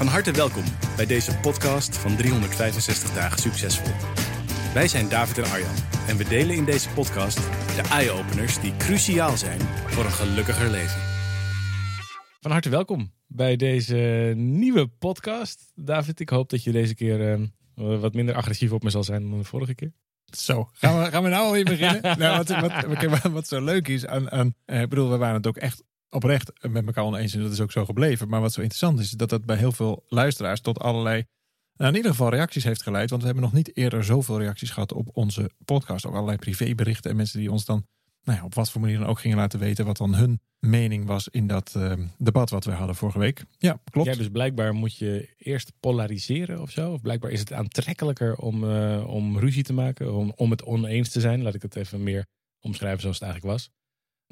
Van 0.00 0.08
harte 0.08 0.32
welkom 0.32 0.64
bij 0.96 1.06
deze 1.06 1.36
podcast 1.36 1.96
van 1.96 2.16
365 2.16 3.12
dagen 3.12 3.38
succesvol. 3.38 3.92
Wij 4.74 4.88
zijn 4.88 5.08
David 5.08 5.38
en 5.38 5.44
Arjan 5.44 5.74
en 6.08 6.16
we 6.16 6.24
delen 6.24 6.56
in 6.56 6.64
deze 6.64 6.88
podcast 6.88 7.36
de 7.76 7.88
eye-openers 7.90 8.60
die 8.60 8.76
cruciaal 8.76 9.36
zijn 9.36 9.60
voor 9.60 10.04
een 10.04 10.10
gelukkiger 10.10 10.70
leven. 10.70 11.00
Van 12.40 12.50
harte 12.50 12.68
welkom 12.68 13.12
bij 13.26 13.56
deze 13.56 14.32
nieuwe 14.36 14.86
podcast. 14.86 15.72
David, 15.74 16.20
ik 16.20 16.28
hoop 16.28 16.50
dat 16.50 16.64
je 16.64 16.72
deze 16.72 16.94
keer 16.94 17.32
eh, 17.32 18.00
wat 18.00 18.14
minder 18.14 18.34
agressief 18.34 18.72
op 18.72 18.82
me 18.82 18.90
zal 18.90 19.04
zijn 19.04 19.30
dan 19.30 19.38
de 19.38 19.44
vorige 19.44 19.74
keer. 19.74 19.92
Zo, 20.24 20.68
gaan 20.72 21.02
we, 21.02 21.10
gaan 21.10 21.22
we 21.22 21.28
nou 21.28 21.44
alweer 21.44 21.64
beginnen? 21.64 22.02
nou, 22.18 22.36
wat, 22.36 22.48
wat, 22.60 23.04
wat, 23.04 23.32
wat, 23.32 23.48
zo 23.48 23.64
leuk 23.64 23.88
is 23.88 24.06
aan, 24.06 24.30
aan 24.30 24.54
eh, 24.64 24.80
ik 24.80 24.88
bedoel, 24.88 25.10
we 25.10 25.16
waren 25.16 25.36
het 25.36 25.46
ook 25.46 25.56
echt 25.56 25.82
oprecht 26.10 26.52
met 26.68 26.86
elkaar 26.86 27.04
oneens 27.04 27.34
en 27.34 27.42
dat 27.42 27.52
is 27.52 27.60
ook 27.60 27.72
zo 27.72 27.84
gebleven. 27.84 28.28
Maar 28.28 28.40
wat 28.40 28.52
zo 28.52 28.60
interessant 28.60 29.00
is, 29.00 29.10
dat 29.10 29.28
dat 29.28 29.44
bij 29.44 29.56
heel 29.56 29.72
veel 29.72 30.04
luisteraars 30.08 30.60
tot 30.60 30.78
allerlei, 30.78 31.24
nou 31.76 31.90
in 31.90 31.96
ieder 31.96 32.10
geval 32.10 32.30
reacties 32.30 32.64
heeft 32.64 32.82
geleid. 32.82 33.10
Want 33.10 33.20
we 33.20 33.26
hebben 33.26 33.44
nog 33.44 33.54
niet 33.54 33.76
eerder 33.76 34.04
zoveel 34.04 34.38
reacties 34.38 34.70
gehad 34.70 34.92
op 34.92 35.08
onze 35.12 35.50
podcast. 35.64 36.06
Ook 36.06 36.14
allerlei 36.14 36.38
privéberichten 36.38 37.10
en 37.10 37.16
mensen 37.16 37.38
die 37.38 37.50
ons 37.50 37.64
dan 37.64 37.86
nou 38.22 38.38
ja, 38.38 38.44
op 38.44 38.54
wat 38.54 38.70
voor 38.70 38.80
manier 38.80 38.98
dan 38.98 39.06
ook 39.06 39.20
gingen 39.20 39.36
laten 39.36 39.58
weten 39.58 39.84
wat 39.84 39.96
dan 39.96 40.14
hun 40.14 40.40
mening 40.58 41.06
was 41.06 41.28
in 41.28 41.46
dat 41.46 41.74
uh, 41.76 41.92
debat 42.18 42.50
wat 42.50 42.64
we 42.64 42.70
hadden 42.70 42.96
vorige 42.96 43.18
week. 43.18 43.44
Ja, 43.58 43.80
klopt. 43.90 44.08
Ja, 44.08 44.14
dus 44.14 44.28
blijkbaar 44.28 44.74
moet 44.74 44.96
je 44.96 45.34
eerst 45.38 45.72
polariseren 45.80 46.60
of 46.60 46.70
zo. 46.70 46.92
Of 46.92 47.00
blijkbaar 47.00 47.30
is 47.30 47.40
het 47.40 47.52
aantrekkelijker 47.52 48.36
om, 48.36 48.64
uh, 48.64 49.06
om 49.08 49.38
ruzie 49.38 49.62
te 49.62 49.72
maken, 49.72 50.14
om, 50.14 50.32
om 50.36 50.50
het 50.50 50.64
oneens 50.64 51.08
te 51.08 51.20
zijn. 51.20 51.42
Laat 51.42 51.54
ik 51.54 51.62
het 51.62 51.76
even 51.76 52.02
meer 52.02 52.26
omschrijven 52.60 53.00
zoals 53.00 53.18
het 53.18 53.28
eigenlijk 53.28 53.58
was. 53.58 53.70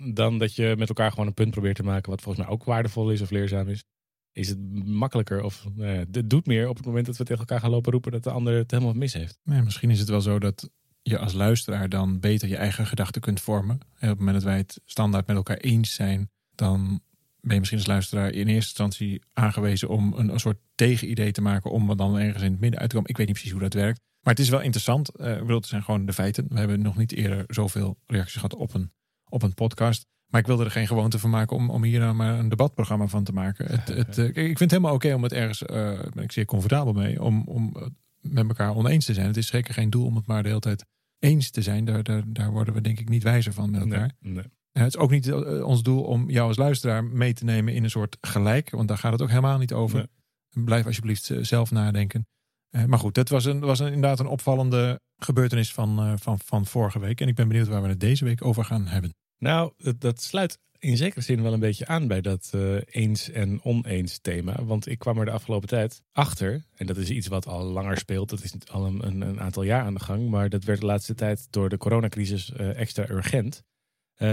Dan 0.03 0.39
dat 0.39 0.55
je 0.55 0.75
met 0.79 0.89
elkaar 0.89 1.11
gewoon 1.11 1.27
een 1.27 1.35
punt 1.35 1.51
probeert 1.51 1.77
te 1.77 1.83
maken 1.83 2.11
wat 2.11 2.21
volgens 2.21 2.45
mij 2.45 2.55
ook 2.55 2.65
waardevol 2.65 3.11
is 3.11 3.21
of 3.21 3.31
leerzaam 3.31 3.69
is. 3.69 3.85
Is 4.33 4.49
het 4.49 4.85
makkelijker 4.87 5.43
of 5.43 5.67
uh, 5.77 6.01
doet 6.25 6.47
meer 6.47 6.69
op 6.69 6.77
het 6.77 6.87
moment 6.87 7.07
dat 7.07 7.17
we 7.17 7.25
tegen 7.25 7.41
elkaar 7.41 7.61
gaan 7.61 7.71
lopen 7.71 7.93
roepen 7.93 8.13
dat 8.13 8.23
de 8.23 8.31
ander 8.31 8.57
het 8.57 8.71
helemaal 8.71 8.93
mis 8.93 9.13
heeft. 9.13 9.39
Misschien 9.45 9.91
is 9.91 9.99
het 9.99 10.09
wel 10.09 10.21
zo 10.21 10.39
dat 10.39 10.71
je 11.03 11.19
als 11.19 11.33
luisteraar 11.33 11.89
dan 11.89 12.21
beter 12.21 12.49
je 12.49 12.57
eigen 12.57 12.87
gedachten 12.87 13.21
kunt 13.21 13.41
vormen. 13.41 13.79
En 13.79 14.11
op 14.11 14.17
het 14.17 14.19
moment 14.19 14.37
dat 14.37 14.45
wij 14.45 14.57
het 14.57 14.81
standaard 14.85 15.27
met 15.27 15.37
elkaar 15.37 15.57
eens 15.57 15.95
zijn, 15.95 16.31
dan 16.55 17.01
ben 17.41 17.53
je 17.53 17.59
misschien 17.59 17.79
als 17.79 17.89
luisteraar 17.89 18.31
in 18.31 18.47
eerste 18.47 18.55
instantie 18.55 19.23
aangewezen 19.33 19.89
om 19.89 20.13
een, 20.17 20.41
soort 20.41 20.59
tegenidee 20.75 21.33
te 21.33 21.41
maken 21.41 21.71
om 21.71 21.97
dan 21.97 22.19
ergens 22.19 22.43
in 22.43 22.51
het 22.51 22.61
midden 22.61 22.81
uit 22.81 22.89
te 22.89 22.95
komen. 22.95 23.11
Ik 23.11 23.17
weet 23.17 23.27
niet 23.27 23.37
precies 23.37 23.53
hoe 23.53 23.63
dat 23.63 23.75
werkt. 23.75 24.01
Maar 24.23 24.35
het 24.35 24.43
is 24.43 24.49
wel 24.49 24.61
interessant. 24.61 25.11
Uh, 25.21 25.39
bedoel, 25.39 25.65
zijn 25.65 25.83
gewoon 25.83 26.07
de 26.07 26.13
feiten. 26.13 26.47
We 26.49 26.59
hebben 26.59 26.83
nog 26.83 26.97
niet 26.97 27.13
eerder 27.13 27.45
zoveel 27.47 27.99
reacties 28.07 28.35
gehad 28.35 28.55
op 28.55 28.75
een, 28.75 28.93
op 29.29 29.43
een 29.43 29.55
podcast. 29.55 30.07
Maar 30.27 30.41
ik 30.41 30.47
wilde 30.47 30.65
er 30.65 30.71
geen 30.71 30.87
gewoonte 30.87 31.19
van 31.19 31.31
maken 31.31 31.57
om, 31.57 31.71
om 31.71 31.83
hier 31.83 32.01
nou 32.01 32.15
maar 32.15 32.39
een 32.39 32.49
debatprogramma 32.49 33.07
van 33.07 33.25
te 33.25 33.33
maken. 33.33 33.67
Het, 33.71 33.89
het, 33.89 34.19
uh, 34.19 34.27
ik 34.27 34.35
vind 34.35 34.59
het 34.59 34.71
helemaal 34.71 34.95
oké 34.95 35.15
om 35.15 35.23
het 35.23 35.33
ergens, 35.33 35.63
uh, 35.63 35.69
ben 36.15 36.25
ik 36.25 36.33
zeer 36.33 36.45
comfortabel 36.45 36.93
mee, 36.93 37.23
om, 37.23 37.43
om 37.47 37.77
met 38.21 38.49
elkaar 38.49 38.75
oneens 38.75 39.05
te 39.05 39.15
zijn. 39.15 39.27
Het 39.27 39.37
is 39.37 39.47
zeker 39.47 39.75
geen 39.75 39.91
doel 39.91 40.05
om 40.05 40.17
het 40.17 40.27
maar 40.27 40.43
de 40.43 40.49
hele 40.49 40.61
tijd 40.61 40.85
eens 41.19 41.51
te 41.51 41.63
zijn. 41.63 41.85
Daar, 41.85 42.03
daar, 42.03 42.23
daar 42.27 42.51
worden 42.51 42.75
we 42.75 42.81
denk 42.81 43.01
ik 43.01 43.09
niet 43.09 43.23
wijzer 43.23 43.53
van 43.53 43.71
met 43.71 43.81
elkaar. 43.81 44.13
Nee, 44.21 44.33
nee. 44.33 44.45
Het 44.73 44.87
is 44.87 44.97
ook 44.97 45.11
niet 45.11 45.27
uh, 45.27 45.67
ons 45.67 45.83
doel 45.83 46.03
om 46.03 46.31
jou 46.31 46.49
als 46.49 46.57
luisteraar 46.57 47.05
mee 47.05 47.33
te 47.33 47.45
nemen 47.45 47.75
in 47.75 47.85
een 47.85 47.91
soort 47.91 48.17
gelijk. 48.21 48.71
Want 48.71 48.89
daar 48.89 48.99
gaat 48.99 49.13
het 49.13 49.23
ook 49.23 49.29
helemaal 49.29 49.59
niet 49.59 49.73
over. 49.73 50.09
Nee. 50.51 50.65
Blijf 50.65 50.87
alsjeblieft 50.87 51.33
zelf 51.41 51.71
nadenken. 51.71 52.27
Uh, 52.71 52.85
maar 52.85 52.99
goed, 52.99 53.15
dat 53.15 53.29
was, 53.29 53.45
een, 53.45 53.61
was 53.61 53.81
inderdaad 53.81 54.21
een 54.21 54.27
opvallende 54.27 55.01
gebeurtenis 55.17 55.73
van, 55.73 56.07
uh, 56.07 56.13
van, 56.17 56.39
van 56.45 56.67
vorige 56.67 56.99
week. 56.99 57.21
En 57.21 57.29
ik 57.29 57.35
ben 57.35 57.49
benieuwd 57.49 57.69
waar 57.69 57.83
we 57.83 57.89
het 57.89 58.01
deze 58.01 58.25
week 58.25 58.45
over 58.45 58.65
gaan 58.65 58.87
hebben. 58.87 59.15
Nou, 59.39 59.73
dat, 59.99 60.23
sluit 60.23 60.59
in 60.79 60.97
zekere 60.97 61.21
zin 61.21 61.43
wel 61.43 61.53
een 61.53 61.61
beetje 61.61 61.87
aan 61.87 62.07
bij 62.07 62.21
dat 62.21 62.51
uh, 62.55 62.81
eens 62.85 63.31
en 63.31 63.65
oneens 63.65 64.19
thema. 64.19 64.65
Want 64.65 64.89
ik 64.89 64.99
kwam 64.99 65.19
er 65.19 65.25
de 65.25 65.31
afgelopen 65.31 65.69
tijd 65.69 66.03
achter, 66.13 66.67
en 66.75 66.87
dat 66.87 66.97
is 66.97 67.11
iets 67.11 67.27
wat 67.27 67.47
al 67.47 67.65
langer 67.65 67.97
speelt, 67.97 68.29
dat 68.29 68.43
is 68.43 68.55
al 68.71 68.87
een, 68.87 69.23
een, 69.23 69.41
aantal 69.41 69.63
jaar 69.63 69.85
aan 69.85 69.95
de 69.95 70.01
gang, 70.01 70.29
maar 70.29 70.49
dat 70.49 70.65
werd 70.65 70.81
de 70.81 70.87
laatste 70.87 71.15
tijd 71.15 71.47
door 71.51 71.69
de 71.69 71.77
coronacrisis 71.77 72.53
extra 72.53 73.09
urgent, 73.11 73.63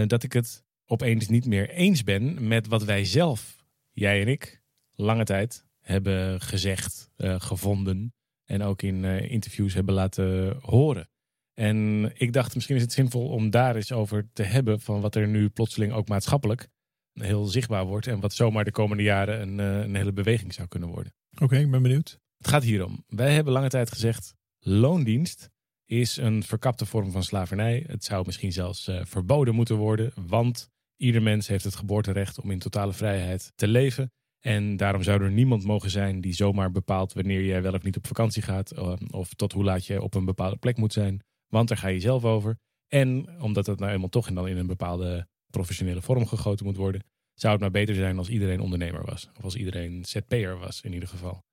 dat 0.07 0.23
ik 0.23 0.33
het 0.33 0.63
opeens 0.85 1.27
niet 1.27 1.45
meer 1.45 1.69
eens 1.69 2.03
ben 2.03 2.47
met 2.47 2.67
wat 2.67 2.83
wij 2.83 3.05
zelf, 3.05 3.65
jij 3.91 4.21
en 4.21 4.27
ik, 4.27 4.61
lange 4.91 5.23
tijd 5.23 5.65
hebben 5.79 6.41
gezegd, 6.41 7.09
gevonden 7.17 8.13
en 8.45 8.61
ook 8.61 8.81
in 8.81 9.03
interviews 9.05 9.73
hebben 9.73 9.93
laten 9.93 10.57
horen. 10.61 11.09
En 11.53 12.11
ik 12.13 12.33
dacht, 12.33 12.55
misschien 12.55 12.75
is 12.75 12.81
het 12.81 12.91
zinvol 12.91 13.29
om 13.29 13.49
daar 13.49 13.75
eens 13.75 13.91
over 13.91 14.29
te 14.33 14.43
hebben. 14.43 14.79
Van 14.79 15.01
wat 15.01 15.15
er 15.15 15.27
nu 15.27 15.49
plotseling 15.49 15.93
ook 15.93 16.07
maatschappelijk 16.07 16.67
heel 17.13 17.45
zichtbaar 17.45 17.85
wordt. 17.85 18.07
En 18.07 18.19
wat 18.19 18.33
zomaar 18.33 18.63
de 18.63 18.71
komende 18.71 19.03
jaren 19.03 19.41
een, 19.41 19.57
een 19.57 19.95
hele 19.95 20.13
beweging 20.13 20.53
zou 20.53 20.67
kunnen 20.67 20.89
worden. 20.89 21.13
Oké, 21.33 21.43
okay, 21.43 21.61
ik 21.61 21.71
ben 21.71 21.81
benieuwd. 21.81 22.19
Het 22.37 22.47
gaat 22.47 22.63
hierom. 22.63 23.03
Wij 23.07 23.33
hebben 23.33 23.53
lange 23.53 23.69
tijd 23.69 23.91
gezegd: 23.91 24.33
loondienst 24.59 25.49
is 25.85 26.17
een 26.17 26.43
verkapte 26.43 26.85
vorm 26.85 27.11
van 27.11 27.23
slavernij. 27.23 27.83
Het 27.87 28.03
zou 28.03 28.25
misschien 28.25 28.51
zelfs 28.51 28.87
uh, 28.87 29.05
verboden 29.05 29.55
moeten 29.55 29.75
worden. 29.75 30.11
Want 30.27 30.69
ieder 30.97 31.21
mens 31.21 31.47
heeft 31.47 31.63
het 31.63 31.75
geboorterecht 31.75 32.41
om 32.41 32.51
in 32.51 32.59
totale 32.59 32.93
vrijheid 32.93 33.51
te 33.55 33.67
leven. 33.67 34.11
En 34.45 34.77
daarom 34.77 35.03
zou 35.03 35.23
er 35.23 35.31
niemand 35.31 35.63
mogen 35.63 35.89
zijn 35.89 36.21
die 36.21 36.33
zomaar 36.33 36.71
bepaalt 36.71 37.13
wanneer 37.13 37.45
jij 37.45 37.61
wel 37.61 37.73
of 37.73 37.83
niet 37.83 37.97
op 37.97 38.07
vakantie 38.07 38.41
gaat. 38.41 38.73
Of 39.11 39.33
tot 39.33 39.51
hoe 39.51 39.63
laat 39.63 39.85
je 39.85 40.01
op 40.01 40.13
een 40.13 40.25
bepaalde 40.25 40.57
plek 40.57 40.77
moet 40.77 40.93
zijn. 40.93 41.23
Want 41.47 41.67
daar 41.67 41.77
ga 41.77 41.87
je 41.87 41.99
zelf 41.99 42.25
over. 42.25 42.57
En 42.87 43.39
omdat 43.41 43.65
het 43.65 43.79
nou 43.79 43.91
eenmaal 43.91 44.09
toch 44.09 44.33
dan 44.33 44.47
in 44.47 44.57
een 44.57 44.67
bepaalde 44.67 45.27
professionele 45.51 46.01
vorm 46.01 46.25
gegoten 46.25 46.65
moet 46.65 46.75
worden, 46.75 47.03
zou 47.33 47.53
het 47.53 47.61
maar 47.61 47.71
beter 47.71 47.95
zijn 47.95 48.17
als 48.17 48.29
iedereen 48.29 48.59
ondernemer 48.59 49.05
was. 49.05 49.29
Of 49.37 49.43
als 49.43 49.55
iedereen 49.55 50.05
ZP'er 50.05 50.57
was 50.57 50.81
in 50.81 50.93
ieder 50.93 51.09
geval. 51.09 51.43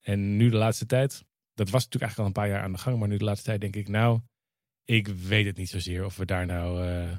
En 0.00 0.36
nu 0.36 0.50
de 0.50 0.56
laatste 0.56 0.86
tijd, 0.86 1.24
dat 1.54 1.70
was 1.70 1.84
natuurlijk 1.84 2.02
eigenlijk 2.02 2.18
al 2.18 2.26
een 2.26 2.32
paar 2.32 2.48
jaar 2.48 2.62
aan 2.62 2.72
de 2.72 2.78
gang, 2.78 2.98
maar 2.98 3.08
nu 3.08 3.16
de 3.16 3.24
laatste 3.24 3.46
tijd 3.46 3.60
denk 3.60 3.76
ik, 3.76 3.88
nou, 3.88 4.20
ik 4.84 5.08
weet 5.08 5.46
het 5.46 5.56
niet 5.56 5.68
zozeer 5.68 6.04
of 6.04 6.16
we 6.16 6.24
daar 6.24 6.46
nou. 6.46 6.84
Uh, 6.84 7.16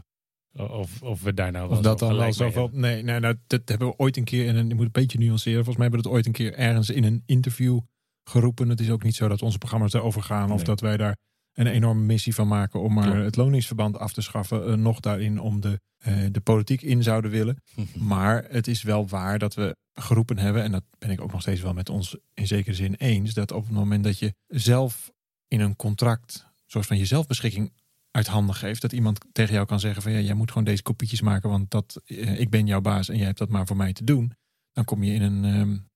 of, 0.54 1.02
of 1.02 1.22
we 1.22 1.34
daar 1.34 1.52
nou 1.52 1.70
wel 1.70 1.78
of 1.78 1.84
dat 1.84 2.00
dan 2.00 2.16
wel 2.16 2.34
zoveel. 2.34 2.70
Nee, 2.72 3.04
nee 3.04 3.20
nou, 3.20 3.36
dat 3.48 3.62
hebben 3.66 3.88
we 3.88 3.98
ooit 3.98 4.18
een 4.18 4.24
keer. 4.24 4.48
En 4.48 4.70
ik 4.70 4.76
moet 4.76 4.86
een 4.86 4.92
beetje 4.92 5.18
nuanceren. 5.18 5.64
Volgens 5.64 5.78
mij 5.78 5.86
hebben 5.86 6.04
we 6.04 6.08
het 6.08 6.16
ooit 6.16 6.26
een 6.26 6.32
keer 6.32 6.54
ergens 6.54 6.90
in 6.90 7.04
een 7.04 7.24
interview 7.26 7.80
geroepen. 8.24 8.70
Het 8.70 8.80
is 8.80 8.90
ook 8.90 9.04
niet 9.04 9.16
zo 9.16 9.28
dat 9.28 9.42
onze 9.42 9.58
programma's 9.58 9.92
daarover 9.92 10.22
gaan. 10.22 10.48
Nee. 10.48 10.56
Of 10.56 10.64
dat 10.64 10.82
wij 10.82 10.98
daar 10.98 11.18
een 11.54 11.68
enorme 11.68 12.02
missie 12.02 12.36
van 12.36 12.48
maken 12.48 12.82
om 12.82 12.94
maar 12.94 13.16
het 13.16 13.36
loningsverband 13.36 13.98
af 13.98 14.14
te 14.14 14.22
schaffen. 14.22 14.70
Uh, 14.70 14.74
nog 14.74 15.00
daarin 15.00 15.40
om 15.40 15.62
de, 15.62 15.80
uh, 16.08 16.26
de 16.32 16.42
politiek 16.42 16.82
in 16.82 17.04
zouden 17.04 17.32
willen. 17.32 17.64
maar 18.14 18.46
het 18.50 18.68
is 18.68 18.84
wel 18.84 19.08
waar 19.08 19.40
dat 19.40 19.54
we 19.54 19.76
geroepen 19.94 20.38
hebben, 20.38 20.64
en 20.64 20.72
dat 20.72 20.84
ben 20.98 21.10
ik 21.10 21.22
ook 21.22 21.32
nog 21.32 21.42
steeds 21.42 21.62
wel 21.62 21.74
met 21.74 21.90
ons 21.90 22.18
in 22.34 22.48
zekere 22.48 22.76
zin 22.76 22.94
eens, 22.94 23.34
dat 23.34 23.52
op 23.52 23.64
het 23.64 23.74
moment 23.74 24.04
dat 24.04 24.20
je 24.20 24.34
zelf 24.48 25.12
in 25.48 25.60
een 25.60 25.76
contract, 25.76 26.48
zoals 26.66 26.88
van 26.88 26.98
je 26.98 27.06
zelfbeschikking 27.06 27.74
uit 28.12 28.28
handen 28.28 28.56
geeft, 28.56 28.82
dat 28.82 28.92
iemand 28.92 29.20
tegen 29.32 29.54
jou 29.54 29.66
kan 29.66 29.80
zeggen 29.80 30.02
van 30.02 30.12
ja, 30.12 30.20
jij 30.20 30.34
moet 30.34 30.50
gewoon 30.50 30.64
deze 30.64 30.82
kopietjes 30.82 31.22
maken, 31.22 31.50
want 31.50 31.72
dat, 31.72 32.02
uh, 32.06 32.40
ik 32.40 32.50
ben 32.50 32.68
jouw 32.68 32.82
baas 32.82 33.10
en 33.10 33.18
jij 33.18 33.26
hebt 33.26 33.38
dat 33.38 33.50
maar 33.50 33.68
voor 33.68 33.78
mij 33.78 33.94
te 33.94 34.04
doen. 34.04 34.34
Dan 34.72 34.86
kom 34.86 35.04
je 35.04 35.14
in 35.14 35.22
een, 35.22 35.44
um, 35.44 35.88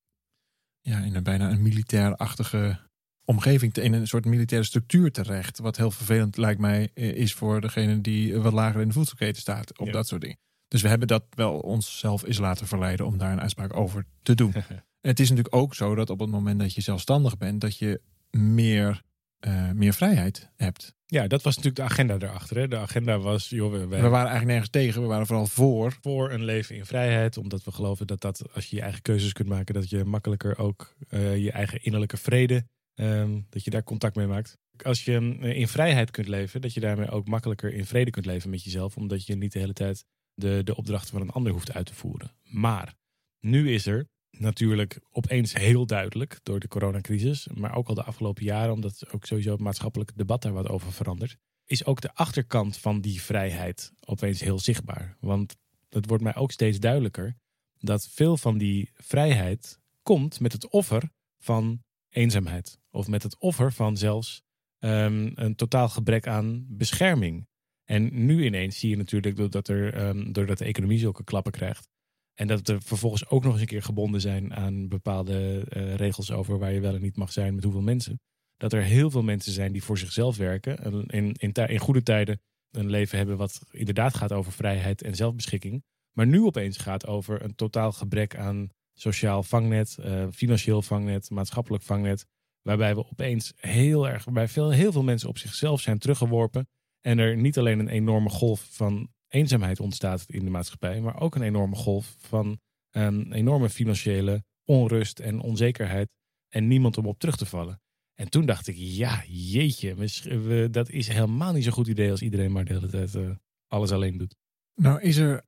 ja, 0.81 0.99
in 0.99 1.15
een 1.15 1.23
bijna 1.23 1.51
een 1.51 1.61
militair-achtige 1.61 2.79
omgeving 3.25 3.75
in 3.75 3.93
een 3.93 4.07
soort 4.07 4.25
militaire 4.25 4.67
structuur 4.67 5.11
terecht. 5.11 5.59
Wat 5.59 5.77
heel 5.77 5.91
vervelend 5.91 6.37
lijkt 6.37 6.59
mij 6.59 6.89
is 6.93 7.33
voor 7.33 7.61
degene 7.61 8.01
die 8.01 8.37
wat 8.37 8.53
lager 8.53 8.81
in 8.81 8.87
de 8.87 8.93
voedselketen 8.93 9.41
staat. 9.41 9.79
Op 9.79 9.85
ja. 9.85 9.91
dat 9.91 10.07
soort 10.07 10.21
dingen. 10.21 10.37
Dus 10.67 10.81
we 10.81 10.87
hebben 10.87 11.07
dat 11.07 11.23
wel 11.29 11.59
onszelf 11.59 12.23
eens 12.23 12.37
laten 12.37 12.67
verleiden 12.67 13.05
om 13.05 13.17
daar 13.17 13.31
een 13.31 13.41
uitspraak 13.41 13.75
over 13.75 14.05
te 14.21 14.35
doen. 14.35 14.53
het 15.01 15.19
is 15.19 15.29
natuurlijk 15.29 15.55
ook 15.55 15.75
zo 15.75 15.95
dat 15.95 16.09
op 16.09 16.19
het 16.19 16.29
moment 16.29 16.59
dat 16.59 16.73
je 16.73 16.81
zelfstandig 16.81 17.37
bent, 17.37 17.61
dat 17.61 17.77
je 17.77 18.01
meer, 18.37 19.03
uh, 19.47 19.71
meer 19.71 19.93
vrijheid 19.93 20.51
hebt. 20.55 20.95
Ja, 21.05 21.27
dat 21.27 21.41
was 21.41 21.55
natuurlijk 21.55 21.87
de 21.87 21.93
agenda 21.93 22.27
erachter. 22.27 22.57
Hè? 22.57 22.67
De 22.67 22.77
agenda 22.77 23.19
was, 23.19 23.49
joh, 23.49 23.71
we, 23.71 23.77
we, 23.77 23.87
waren 23.87 24.15
eigenlijk 24.15 24.45
nergens 24.45 24.69
tegen. 24.69 25.01
We 25.01 25.07
waren 25.07 25.25
vooral 25.25 25.47
voor. 25.47 25.97
Voor 26.01 26.31
een 26.31 26.43
leven 26.43 26.75
in 26.75 26.85
vrijheid. 26.85 27.37
Omdat 27.37 27.63
we 27.63 27.71
geloven 27.71 28.07
dat, 28.07 28.21
dat 28.21 28.53
als 28.53 28.65
je 28.65 28.75
je 28.75 28.81
eigen 28.81 29.01
keuzes 29.01 29.33
kunt 29.33 29.49
maken, 29.49 29.73
dat 29.73 29.89
je 29.89 30.03
makkelijker 30.03 30.57
ook 30.57 30.95
uh, 31.09 31.37
je 31.37 31.51
eigen 31.51 31.83
innerlijke 31.83 32.17
vrede 32.17 32.65
Um, 32.95 33.45
dat 33.49 33.63
je 33.63 33.69
daar 33.69 33.83
contact 33.83 34.15
mee 34.15 34.27
maakt. 34.27 34.57
Als 34.83 35.05
je 35.05 35.37
in 35.39 35.67
vrijheid 35.67 36.11
kunt 36.11 36.27
leven, 36.27 36.61
dat 36.61 36.73
je 36.73 36.79
daarmee 36.79 37.09
ook 37.09 37.27
makkelijker 37.27 37.73
in 37.73 37.85
vrede 37.85 38.11
kunt 38.11 38.25
leven 38.25 38.49
met 38.49 38.63
jezelf, 38.63 38.97
omdat 38.97 39.25
je 39.25 39.35
niet 39.35 39.51
de 39.51 39.59
hele 39.59 39.73
tijd 39.73 40.05
de, 40.33 40.61
de 40.63 40.75
opdrachten 40.75 41.11
van 41.11 41.21
een 41.21 41.31
ander 41.31 41.51
hoeft 41.51 41.73
uit 41.73 41.85
te 41.85 41.93
voeren. 41.93 42.31
Maar 42.43 42.93
nu 43.39 43.73
is 43.73 43.85
er 43.85 44.07
natuurlijk 44.37 44.99
opeens 45.11 45.53
heel 45.53 45.85
duidelijk 45.85 46.39
door 46.43 46.59
de 46.59 46.67
coronacrisis, 46.67 47.47
maar 47.53 47.75
ook 47.75 47.87
al 47.87 47.95
de 47.95 48.03
afgelopen 48.03 48.43
jaren, 48.43 48.73
omdat 48.73 49.11
ook 49.11 49.25
sowieso 49.25 49.51
het 49.51 49.59
maatschappelijke 49.59 50.13
debat 50.15 50.41
daar 50.41 50.53
wat 50.53 50.67
over 50.69 50.91
verandert, 50.91 51.37
is 51.65 51.85
ook 51.85 52.01
de 52.01 52.13
achterkant 52.13 52.77
van 52.77 53.01
die 53.01 53.21
vrijheid 53.21 53.91
opeens 54.05 54.41
heel 54.41 54.59
zichtbaar. 54.59 55.17
Want 55.19 55.55
het 55.89 56.07
wordt 56.07 56.23
mij 56.23 56.35
ook 56.35 56.51
steeds 56.51 56.79
duidelijker 56.79 57.35
dat 57.79 58.07
veel 58.07 58.37
van 58.37 58.57
die 58.57 58.91
vrijheid 58.93 59.79
komt 60.01 60.39
met 60.39 60.51
het 60.51 60.67
offer 60.67 61.11
van 61.39 61.83
eenzaamheid. 62.09 62.79
Of 62.91 63.07
met 63.07 63.23
het 63.23 63.37
offer 63.37 63.73
van 63.73 63.97
zelfs 63.97 64.41
um, 64.79 65.31
een 65.35 65.55
totaal 65.55 65.89
gebrek 65.89 66.27
aan 66.27 66.65
bescherming. 66.69 67.47
En 67.83 68.25
nu 68.25 68.45
ineens 68.45 68.79
zie 68.79 68.89
je 68.89 68.97
natuurlijk 68.97 69.35
doordat, 69.35 69.67
er, 69.67 70.07
um, 70.07 70.33
doordat 70.33 70.57
de 70.57 70.65
economie 70.65 70.99
zulke 70.99 71.23
klappen 71.23 71.51
krijgt. 71.51 71.89
En 72.33 72.47
dat 72.47 72.67
er 72.67 72.81
vervolgens 72.81 73.29
ook 73.29 73.43
nog 73.43 73.51
eens 73.51 73.61
een 73.61 73.67
keer 73.67 73.83
gebonden 73.83 74.21
zijn 74.21 74.53
aan 74.53 74.87
bepaalde 74.87 75.65
uh, 75.69 75.95
regels 75.95 76.31
over 76.31 76.59
waar 76.59 76.73
je 76.73 76.79
wel 76.79 76.95
en 76.95 77.01
niet 77.01 77.17
mag 77.17 77.31
zijn 77.31 77.55
met 77.55 77.63
hoeveel 77.63 77.81
mensen. 77.81 78.19
Dat 78.57 78.73
er 78.73 78.81
heel 78.81 79.11
veel 79.11 79.23
mensen 79.23 79.51
zijn 79.51 79.71
die 79.71 79.83
voor 79.83 79.97
zichzelf 79.97 80.37
werken. 80.37 80.77
En 80.77 81.05
in, 81.05 81.33
in, 81.33 81.51
in 81.51 81.79
goede 81.79 82.03
tijden 82.03 82.41
een 82.71 82.89
leven 82.89 83.17
hebben 83.17 83.37
wat 83.37 83.61
inderdaad 83.71 84.15
gaat 84.15 84.31
over 84.31 84.51
vrijheid 84.51 85.01
en 85.01 85.15
zelfbeschikking. 85.15 85.83
Maar 86.11 86.27
nu 86.27 86.41
opeens 86.41 86.77
gaat 86.77 87.07
over 87.07 87.43
een 87.43 87.55
totaal 87.55 87.91
gebrek 87.91 88.35
aan 88.35 88.69
sociaal 88.93 89.43
vangnet, 89.43 89.97
uh, 89.99 90.27
financieel 90.31 90.81
vangnet, 90.81 91.29
maatschappelijk 91.29 91.83
vangnet. 91.83 92.25
Waarbij 92.61 92.95
we 92.95 93.09
opeens 93.09 93.53
heel 93.55 94.07
erg, 94.07 94.31
bij 94.31 94.47
veel, 94.47 94.69
heel 94.69 94.91
veel 94.91 95.03
mensen 95.03 95.29
op 95.29 95.37
zichzelf 95.37 95.81
zijn 95.81 95.99
teruggeworpen. 95.99 96.67
En 97.01 97.19
er 97.19 97.37
niet 97.37 97.57
alleen 97.57 97.79
een 97.79 97.87
enorme 97.87 98.29
golf 98.29 98.67
van 98.71 99.09
eenzaamheid 99.33 99.79
ontstaat 99.79 100.25
in 100.27 100.45
de 100.45 100.51
maatschappij, 100.51 101.01
maar 101.01 101.19
ook 101.19 101.35
een 101.35 101.41
enorme 101.41 101.75
golf 101.75 102.15
van 102.19 102.59
een 102.89 103.31
enorme 103.31 103.69
financiële 103.69 104.43
onrust 104.65 105.19
en 105.19 105.39
onzekerheid. 105.39 106.09
En 106.49 106.67
niemand 106.67 106.97
om 106.97 107.05
op 107.05 107.19
terug 107.19 107.37
te 107.37 107.45
vallen. 107.45 107.81
En 108.13 108.29
toen 108.29 108.45
dacht 108.45 108.67
ik, 108.67 108.75
ja, 108.77 109.23
jeetje, 109.27 109.95
we, 109.95 110.67
dat 110.71 110.89
is 110.89 111.07
helemaal 111.07 111.53
niet 111.53 111.63
zo'n 111.63 111.73
goed 111.73 111.87
idee 111.87 112.11
als 112.11 112.21
iedereen 112.21 112.51
maar 112.51 112.65
de 112.65 112.73
hele 112.73 112.87
tijd 112.87 113.13
uh, 113.13 113.29
alles 113.67 113.91
alleen 113.91 114.17
doet. 114.17 114.35
Nou, 114.75 115.01
is 115.01 115.17
er, 115.17 115.45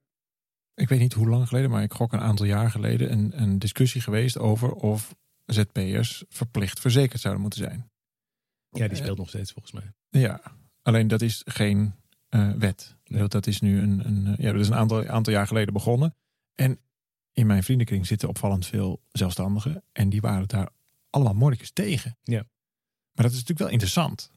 ik 0.73 0.89
weet 0.89 0.99
niet 0.99 1.13
hoe 1.13 1.29
lang 1.29 1.47
geleden, 1.47 1.69
maar 1.69 1.83
ik 1.83 1.93
gok 1.93 2.13
een 2.13 2.19
aantal 2.19 2.45
jaar 2.45 2.71
geleden, 2.71 3.11
een, 3.11 3.41
een 3.41 3.59
discussie 3.59 4.01
geweest 4.01 4.37
over 4.37 4.71
of 4.71 5.15
ZP'ers 5.45 6.23
verplicht 6.29 6.79
verzekerd 6.79 7.21
zouden 7.21 7.41
moeten 7.41 7.61
zijn. 7.63 7.89
Ja, 8.69 8.87
die 8.87 8.97
speelt 8.97 9.17
nog 9.17 9.29
steeds 9.29 9.51
volgens 9.51 9.73
mij. 9.73 9.93
Ja, 10.21 10.41
alleen 10.81 11.07
dat 11.07 11.21
is 11.21 11.41
geen 11.45 11.93
wet. 12.57 12.95
Nee. 13.05 13.27
Dat 13.27 13.47
is 13.47 13.61
nu 13.61 13.81
een, 13.81 14.05
een, 14.05 14.35
ja, 14.37 14.51
dat 14.51 14.61
is 14.61 14.67
een 14.67 14.75
aantal, 14.75 15.07
aantal 15.07 15.33
jaar 15.33 15.47
geleden 15.47 15.73
begonnen. 15.73 16.15
En 16.55 16.79
in 17.33 17.47
mijn 17.47 17.63
vriendenkring 17.63 18.07
zitten 18.07 18.29
opvallend 18.29 18.65
veel 18.65 19.01
zelfstandigen. 19.11 19.83
En 19.91 20.09
die 20.09 20.21
waren 20.21 20.47
daar 20.47 20.69
allemaal 21.09 21.33
moordjes 21.33 21.71
tegen. 21.71 22.17
Ja. 22.23 22.43
Maar 23.11 23.25
dat 23.25 23.31
is 23.31 23.39
natuurlijk 23.39 23.59
wel 23.59 23.69
interessant. 23.69 24.31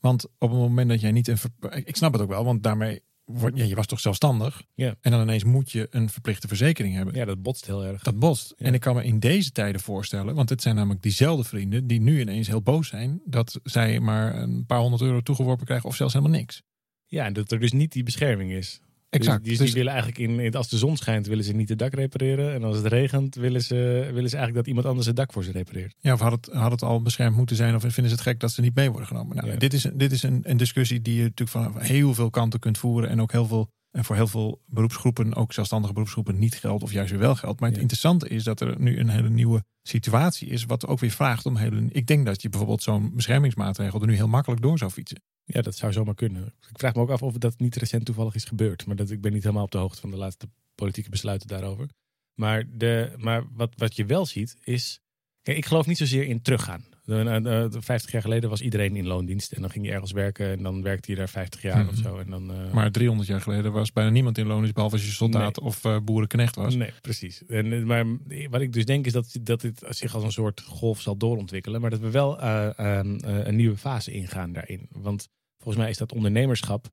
Want 0.00 0.24
op 0.24 0.50
het 0.50 0.58
moment 0.58 0.88
dat 0.88 1.00
jij 1.00 1.12
niet 1.12 1.28
een. 1.28 1.38
Ik 1.70 1.96
snap 1.96 2.12
het 2.12 2.22
ook 2.22 2.28
wel, 2.28 2.44
want 2.44 2.62
daarmee 2.62 3.02
word, 3.24 3.56
ja, 3.56 3.64
je 3.64 3.74
was 3.74 3.86
toch 3.86 4.00
zelfstandig. 4.00 4.62
Ja. 4.74 4.94
En 5.00 5.10
dan 5.10 5.20
ineens 5.20 5.44
moet 5.44 5.72
je 5.72 5.86
een 5.90 6.08
verplichte 6.08 6.48
verzekering 6.48 6.94
hebben. 6.94 7.14
Ja, 7.14 7.24
dat 7.24 7.42
botst 7.42 7.66
heel 7.66 7.84
erg. 7.84 8.02
Dat 8.02 8.18
botst. 8.18 8.54
Ja. 8.56 8.66
En 8.66 8.74
ik 8.74 8.80
kan 8.80 8.94
me 8.94 9.04
in 9.04 9.18
deze 9.18 9.50
tijden 9.50 9.80
voorstellen, 9.80 10.34
want 10.34 10.48
het 10.48 10.62
zijn 10.62 10.74
namelijk 10.74 11.02
diezelfde 11.02 11.44
vrienden 11.44 11.86
die 11.86 12.00
nu 12.00 12.20
ineens 12.20 12.46
heel 12.46 12.62
boos 12.62 12.88
zijn 12.88 13.20
dat 13.24 13.60
zij 13.62 14.00
maar 14.00 14.34
een 14.34 14.66
paar 14.66 14.78
honderd 14.78 15.02
euro 15.02 15.20
toegeworpen 15.20 15.66
krijgen 15.66 15.88
of 15.88 15.96
zelfs 15.96 16.12
helemaal 16.12 16.38
niks. 16.38 16.62
Ja, 17.06 17.24
en 17.24 17.32
dat 17.32 17.52
er 17.52 17.60
dus 17.60 17.72
niet 17.72 17.92
die 17.92 18.02
bescherming 18.02 18.52
is. 18.52 18.80
Exact. 19.14 19.44
Dus, 19.44 19.58
dus, 19.58 19.66
die 19.66 19.74
willen 19.74 19.92
eigenlijk 19.92 20.40
in, 20.40 20.54
als 20.54 20.68
de 20.68 20.78
zon 20.78 20.96
schijnt, 20.96 21.26
willen 21.26 21.44
ze 21.44 21.52
niet 21.52 21.68
het 21.68 21.78
dak 21.78 21.94
repareren. 21.94 22.54
En 22.54 22.64
als 22.64 22.76
het 22.76 22.86
regent, 22.86 23.34
willen 23.34 23.62
ze, 23.62 23.74
willen 24.12 24.30
ze 24.30 24.36
eigenlijk 24.36 24.54
dat 24.54 24.66
iemand 24.66 24.86
anders 24.86 25.06
het 25.06 25.16
dak 25.16 25.32
voor 25.32 25.44
ze 25.44 25.50
repareert. 25.52 25.94
Ja, 25.98 26.12
of 26.12 26.20
had 26.20 26.32
het, 26.32 26.48
had 26.54 26.70
het 26.70 26.82
al 26.82 27.02
beschermd 27.02 27.36
moeten 27.36 27.56
zijn? 27.56 27.74
Of 27.74 27.80
vinden 27.80 28.08
ze 28.08 28.12
het 28.12 28.20
gek 28.20 28.40
dat 28.40 28.52
ze 28.52 28.60
niet 28.60 28.74
mee 28.74 28.90
worden 28.90 29.06
genomen? 29.08 29.36
Nou, 29.36 29.48
Ja. 29.48 29.56
Dit 29.56 29.72
is, 29.72 29.86
dit 29.94 30.12
is 30.12 30.22
een, 30.22 30.40
een 30.42 30.56
discussie 30.56 31.02
die 31.02 31.16
je 31.16 31.22
natuurlijk 31.22 31.50
van 31.50 31.80
heel 31.80 32.14
veel 32.14 32.30
kanten 32.30 32.60
kunt 32.60 32.78
voeren. 32.78 33.10
En 33.10 33.20
ook 33.20 33.32
heel 33.32 33.46
veel, 33.46 33.68
en 33.94 34.04
voor 34.04 34.16
heel 34.16 34.26
veel 34.26 34.62
beroepsgroepen, 34.66 35.34
ook 35.34 35.52
zelfstandige 35.52 35.92
beroepsgroepen, 35.92 36.38
niet 36.38 36.54
geldt 36.54 36.82
of 36.82 36.92
juist 36.92 37.10
weer 37.10 37.20
wel 37.20 37.34
geldt. 37.34 37.60
Maar 37.60 37.68
het 37.68 37.76
Ja. 37.76 37.82
interessante 37.82 38.28
is 38.28 38.44
dat 38.44 38.60
er 38.60 38.80
nu 38.80 38.98
een 38.98 39.08
hele 39.08 39.30
nieuwe 39.30 39.64
situatie 39.82 40.48
is. 40.48 40.64
Wat 40.64 40.86
ook 40.86 40.98
weer 40.98 41.10
vraagt 41.10 41.46
om 41.46 41.56
hele. 41.56 41.88
Ik 41.90 42.06
denk 42.06 42.26
dat 42.26 42.42
je 42.42 42.48
bijvoorbeeld 42.48 42.82
zo'n 42.82 43.14
beschermingsmaatregel 43.14 44.00
er 44.00 44.06
nu 44.06 44.14
heel 44.14 44.28
makkelijk 44.28 44.62
door 44.62 44.78
zou 44.78 44.90
fietsen. 44.90 45.22
Ja, 45.44 45.62
dat 45.62 45.76
zou 45.76 45.92
zomaar 45.92 46.14
kunnen. 46.14 46.44
Ik 46.44 46.78
vraag 46.78 46.94
me 46.94 47.00
ook 47.00 47.10
af 47.10 47.22
of 47.22 47.38
dat 47.38 47.58
niet 47.58 47.76
recent 47.76 48.04
toevallig 48.04 48.34
is 48.34 48.44
gebeurd. 48.44 48.86
Maar 48.86 48.96
dat, 48.96 49.10
ik 49.10 49.20
ben 49.20 49.32
niet 49.32 49.42
helemaal 49.42 49.64
op 49.64 49.70
de 49.70 49.78
hoogte 49.78 50.00
van 50.00 50.10
de 50.10 50.16
laatste 50.16 50.48
politieke 50.74 51.10
besluiten 51.10 51.48
daarover. 51.48 51.88
Maar, 52.34 52.64
de, 52.72 53.12
maar 53.16 53.44
wat, 53.52 53.72
wat 53.76 53.96
je 53.96 54.04
wel 54.04 54.26
ziet 54.26 54.56
is... 54.64 55.00
Kijk, 55.42 55.56
ik 55.56 55.66
geloof 55.66 55.86
niet 55.86 55.98
zozeer 55.98 56.26
in 56.26 56.42
teruggaan. 56.42 56.84
De, 57.06 57.40
de, 57.42 57.66
de 57.70 57.82
50 57.82 58.12
jaar 58.12 58.22
geleden 58.22 58.50
was 58.50 58.60
iedereen 58.60 58.96
in 58.96 59.06
loondienst. 59.06 59.52
En 59.52 59.60
dan 59.60 59.70
ging 59.70 59.86
je 59.86 59.92
ergens 59.92 60.12
werken 60.12 60.50
en 60.50 60.62
dan 60.62 60.82
werkte 60.82 61.10
je 61.10 61.16
daar 61.16 61.28
50 61.28 61.62
jaar 61.62 61.78
Mhm. 61.78 61.88
of 61.88 61.94
zo. 61.96 62.18
En 62.18 62.30
dan, 62.30 62.52
eh, 62.52 62.72
Maar 62.72 62.90
300 62.90 63.28
jaar 63.28 63.40
geleden 63.40 63.72
was 63.72 63.92
bijna 63.92 64.10
niemand 64.10 64.38
in 64.38 64.46
loondienst, 64.46 64.74
behalve 64.74 64.94
als 64.96 65.04
je 65.04 65.10
soldaat 65.12 65.60
of 65.60 65.84
uh, 65.84 65.96
boerenknecht 66.04 66.56
was. 66.56 66.74
Nee, 66.74 66.90
precies. 67.00 67.46
En, 67.46 67.72
eh, 67.72 67.82
maar 67.82 68.06
wat 68.50 68.60
ik 68.60 68.72
dus 68.72 68.84
denk 68.84 69.06
is 69.06 69.12
dat, 69.12 69.36
dat 69.40 69.60
dit 69.60 69.82
zich 69.88 70.14
als 70.14 70.24
een 70.24 70.32
soort 70.32 70.60
golf 70.60 71.00
zal 71.00 71.16
doorontwikkelen. 71.16 71.80
Maar 71.80 71.90
dat 71.90 72.00
we 72.00 72.10
wel 72.10 72.40
uh, 72.42 72.68
een 72.76 73.56
nieuwe 73.56 73.76
fase 73.76 74.12
ingaan 74.12 74.52
daarin. 74.52 74.86
Want 74.90 75.28
volgens 75.58 75.76
mij 75.82 75.90
is 75.90 75.98
dat 75.98 76.12
ondernemerschap 76.12 76.86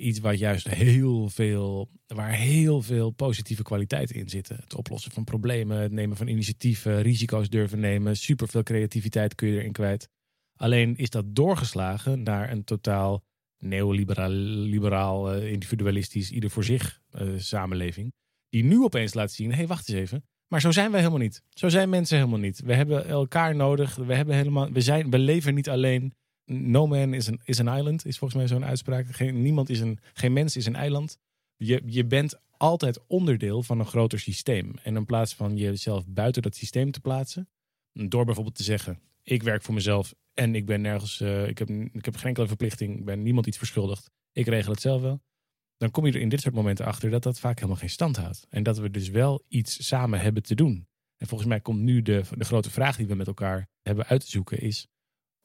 iets 0.00 0.18
waar 0.18 0.34
juist 0.34 0.68
heel 0.68 1.28
veel, 1.28 1.90
waar 2.06 2.32
heel 2.32 2.82
veel 2.82 3.10
positieve 3.10 3.62
kwaliteiten 3.62 4.16
in 4.16 4.28
zitten. 4.28 4.56
Het 4.56 4.74
oplossen 4.74 5.12
van 5.12 5.24
problemen, 5.24 5.78
het 5.78 5.92
nemen 5.92 6.16
van 6.16 6.26
initiatieven, 6.26 7.02
risico's 7.02 7.48
durven 7.48 7.80
nemen. 7.80 8.16
Superveel 8.16 8.62
creativiteit 8.62 9.34
kun 9.34 9.48
je 9.48 9.58
erin 9.58 9.72
kwijt. 9.72 10.08
Alleen 10.56 10.96
is 10.96 11.10
dat 11.10 11.24
doorgeslagen 11.34 12.22
naar 12.22 12.50
een 12.50 12.64
totaal 12.64 13.24
neoliberaal, 13.58 14.30
liberaal, 14.30 15.36
uh, 15.36 15.50
individualistisch, 15.50 16.30
ieder 16.30 16.50
voor 16.50 16.64
zich 16.64 17.00
uh, 17.20 17.38
samenleving. 17.38 18.12
Die 18.48 18.64
nu 18.64 18.82
opeens 18.82 19.14
laat 19.14 19.32
zien, 19.32 19.50
hé 19.50 19.56
hey, 19.56 19.66
wacht 19.66 19.88
eens 19.88 19.98
even. 19.98 20.24
Maar 20.48 20.60
zo 20.60 20.70
zijn 20.70 20.90
wij 20.90 21.00
helemaal 21.00 21.20
niet. 21.20 21.42
Zo 21.48 21.68
zijn 21.68 21.88
mensen 21.88 22.16
helemaal 22.16 22.38
niet. 22.38 22.60
We 22.60 22.74
hebben 22.74 23.06
elkaar 23.06 23.56
nodig. 23.56 23.94
We, 23.94 24.14
hebben 24.14 24.34
helemaal, 24.34 24.72
we, 24.72 24.80
zijn, 24.80 25.10
we 25.10 25.18
leven 25.18 25.54
niet 25.54 25.68
alleen. 25.68 26.14
No 26.52 26.86
man 26.86 27.14
is 27.14 27.28
an, 27.28 27.40
is 27.44 27.60
an 27.60 27.78
island, 27.78 28.06
is 28.06 28.18
volgens 28.18 28.40
mij 28.40 28.48
zo'n 28.48 28.64
uitspraak. 28.64 29.06
Geen, 29.14 29.42
niemand 29.42 29.68
is 29.68 29.80
een, 29.80 29.98
geen 30.12 30.32
mens 30.32 30.56
is 30.56 30.66
een 30.66 30.76
eiland. 30.76 31.18
Je, 31.56 31.82
je 31.86 32.04
bent 32.04 32.40
altijd 32.56 33.00
onderdeel 33.06 33.62
van 33.62 33.78
een 33.78 33.86
groter 33.86 34.20
systeem. 34.20 34.74
En 34.82 34.96
in 34.96 35.04
plaats 35.04 35.34
van 35.34 35.56
jezelf 35.56 36.06
buiten 36.06 36.42
dat 36.42 36.56
systeem 36.56 36.90
te 36.90 37.00
plaatsen, 37.00 37.48
door 37.92 38.24
bijvoorbeeld 38.24 38.56
te 38.56 38.62
zeggen: 38.62 39.00
Ik 39.22 39.42
werk 39.42 39.62
voor 39.62 39.74
mezelf 39.74 40.14
en 40.34 40.54
ik 40.54 40.66
ben 40.66 40.80
nergens, 40.80 41.20
uh, 41.20 41.48
ik, 41.48 41.58
heb, 41.58 41.68
ik 41.68 42.04
heb 42.04 42.16
geen 42.16 42.26
enkele 42.26 42.46
verplichting, 42.46 42.98
ik 42.98 43.04
ben 43.04 43.22
niemand 43.22 43.46
iets 43.46 43.58
verschuldigd. 43.58 44.10
Ik 44.32 44.46
regel 44.46 44.72
het 44.72 44.80
zelf 44.80 45.02
wel. 45.02 45.22
Dan 45.76 45.90
kom 45.90 46.06
je 46.06 46.12
er 46.12 46.20
in 46.20 46.28
dit 46.28 46.40
soort 46.40 46.54
momenten 46.54 46.84
achter 46.84 47.10
dat 47.10 47.22
dat 47.22 47.40
vaak 47.40 47.54
helemaal 47.54 47.76
geen 47.76 47.90
stand 47.90 48.16
houdt. 48.16 48.46
En 48.48 48.62
dat 48.62 48.78
we 48.78 48.90
dus 48.90 49.08
wel 49.08 49.44
iets 49.48 49.86
samen 49.86 50.20
hebben 50.20 50.42
te 50.42 50.54
doen. 50.54 50.88
En 51.16 51.26
volgens 51.26 51.48
mij 51.48 51.60
komt 51.60 51.80
nu 51.80 52.02
de, 52.02 52.22
de 52.36 52.44
grote 52.44 52.70
vraag 52.70 52.96
die 52.96 53.06
we 53.06 53.14
met 53.14 53.26
elkaar 53.26 53.68
hebben 53.82 54.06
uit 54.06 54.20
te 54.20 54.30
zoeken: 54.30 54.60
is 54.60 54.86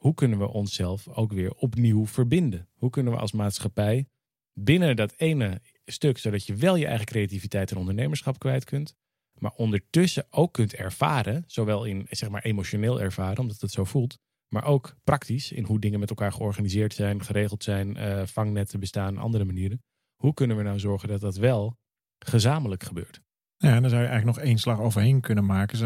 hoe 0.06 0.14
kunnen 0.14 0.40
we 0.40 0.48
onszelf 0.48 1.08
ook 1.08 1.32
weer 1.32 1.54
opnieuw 1.54 2.06
verbinden? 2.06 2.68
Hoe 2.74 2.90
kunnen 2.90 3.14
we 3.14 3.20
als 3.20 3.32
maatschappij 3.32 4.08
binnen 4.54 4.96
dat 4.96 5.14
ene 5.18 5.62
stuk, 5.86 6.18
zodat 6.18 6.46
je 6.46 6.56
wel 6.56 6.76
je 6.76 6.86
eigen 6.86 7.06
creativiteit 7.06 7.72
en 7.72 7.78
ondernemerschap 7.78 8.40
kwijt 8.40 8.64
kunt, 8.64 8.96
maar 9.40 9.52
ondertussen 9.52 10.28
ook 10.30 10.54
kunt 10.54 10.74
ervaren, 10.74 11.44
zowel 11.48 11.86
in 11.86 12.06
zeg 12.10 12.30
maar 12.30 12.42
emotioneel 12.42 13.02
ervaren, 13.02 13.38
omdat 13.38 13.62
het 13.62 13.72
zo 13.72 13.84
voelt, 13.84 14.18
maar 14.48 14.66
ook 14.66 14.96
praktisch 15.04 15.52
in 15.52 15.64
hoe 15.64 15.80
dingen 15.80 16.00
met 16.00 16.10
elkaar 16.10 16.32
georganiseerd 16.32 16.94
zijn, 16.94 17.24
geregeld 17.24 17.64
zijn, 17.64 17.98
uh, 17.98 18.26
vangnetten 18.26 18.80
bestaan, 18.80 19.18
andere 19.18 19.46
manieren. 19.46 19.84
Hoe 20.16 20.34
kunnen 20.34 20.58
we 20.58 20.64
nou 20.64 20.80
zorgen 20.80 21.08
dat 21.08 21.22
dat 21.22 21.36
wel 21.36 21.78
gezamenlijk 22.20 22.84
gebeurt? 22.84 23.22
Ja, 23.58 23.76
en 23.76 23.82
dan 23.82 23.90
zou 23.90 24.02
je 24.02 24.08
eigenlijk 24.08 24.38
nog 24.38 24.48
één 24.48 24.58
slag 24.58 24.80
overheen 24.80 25.22
kunnen 25.22 25.46
maken. 25.46 25.78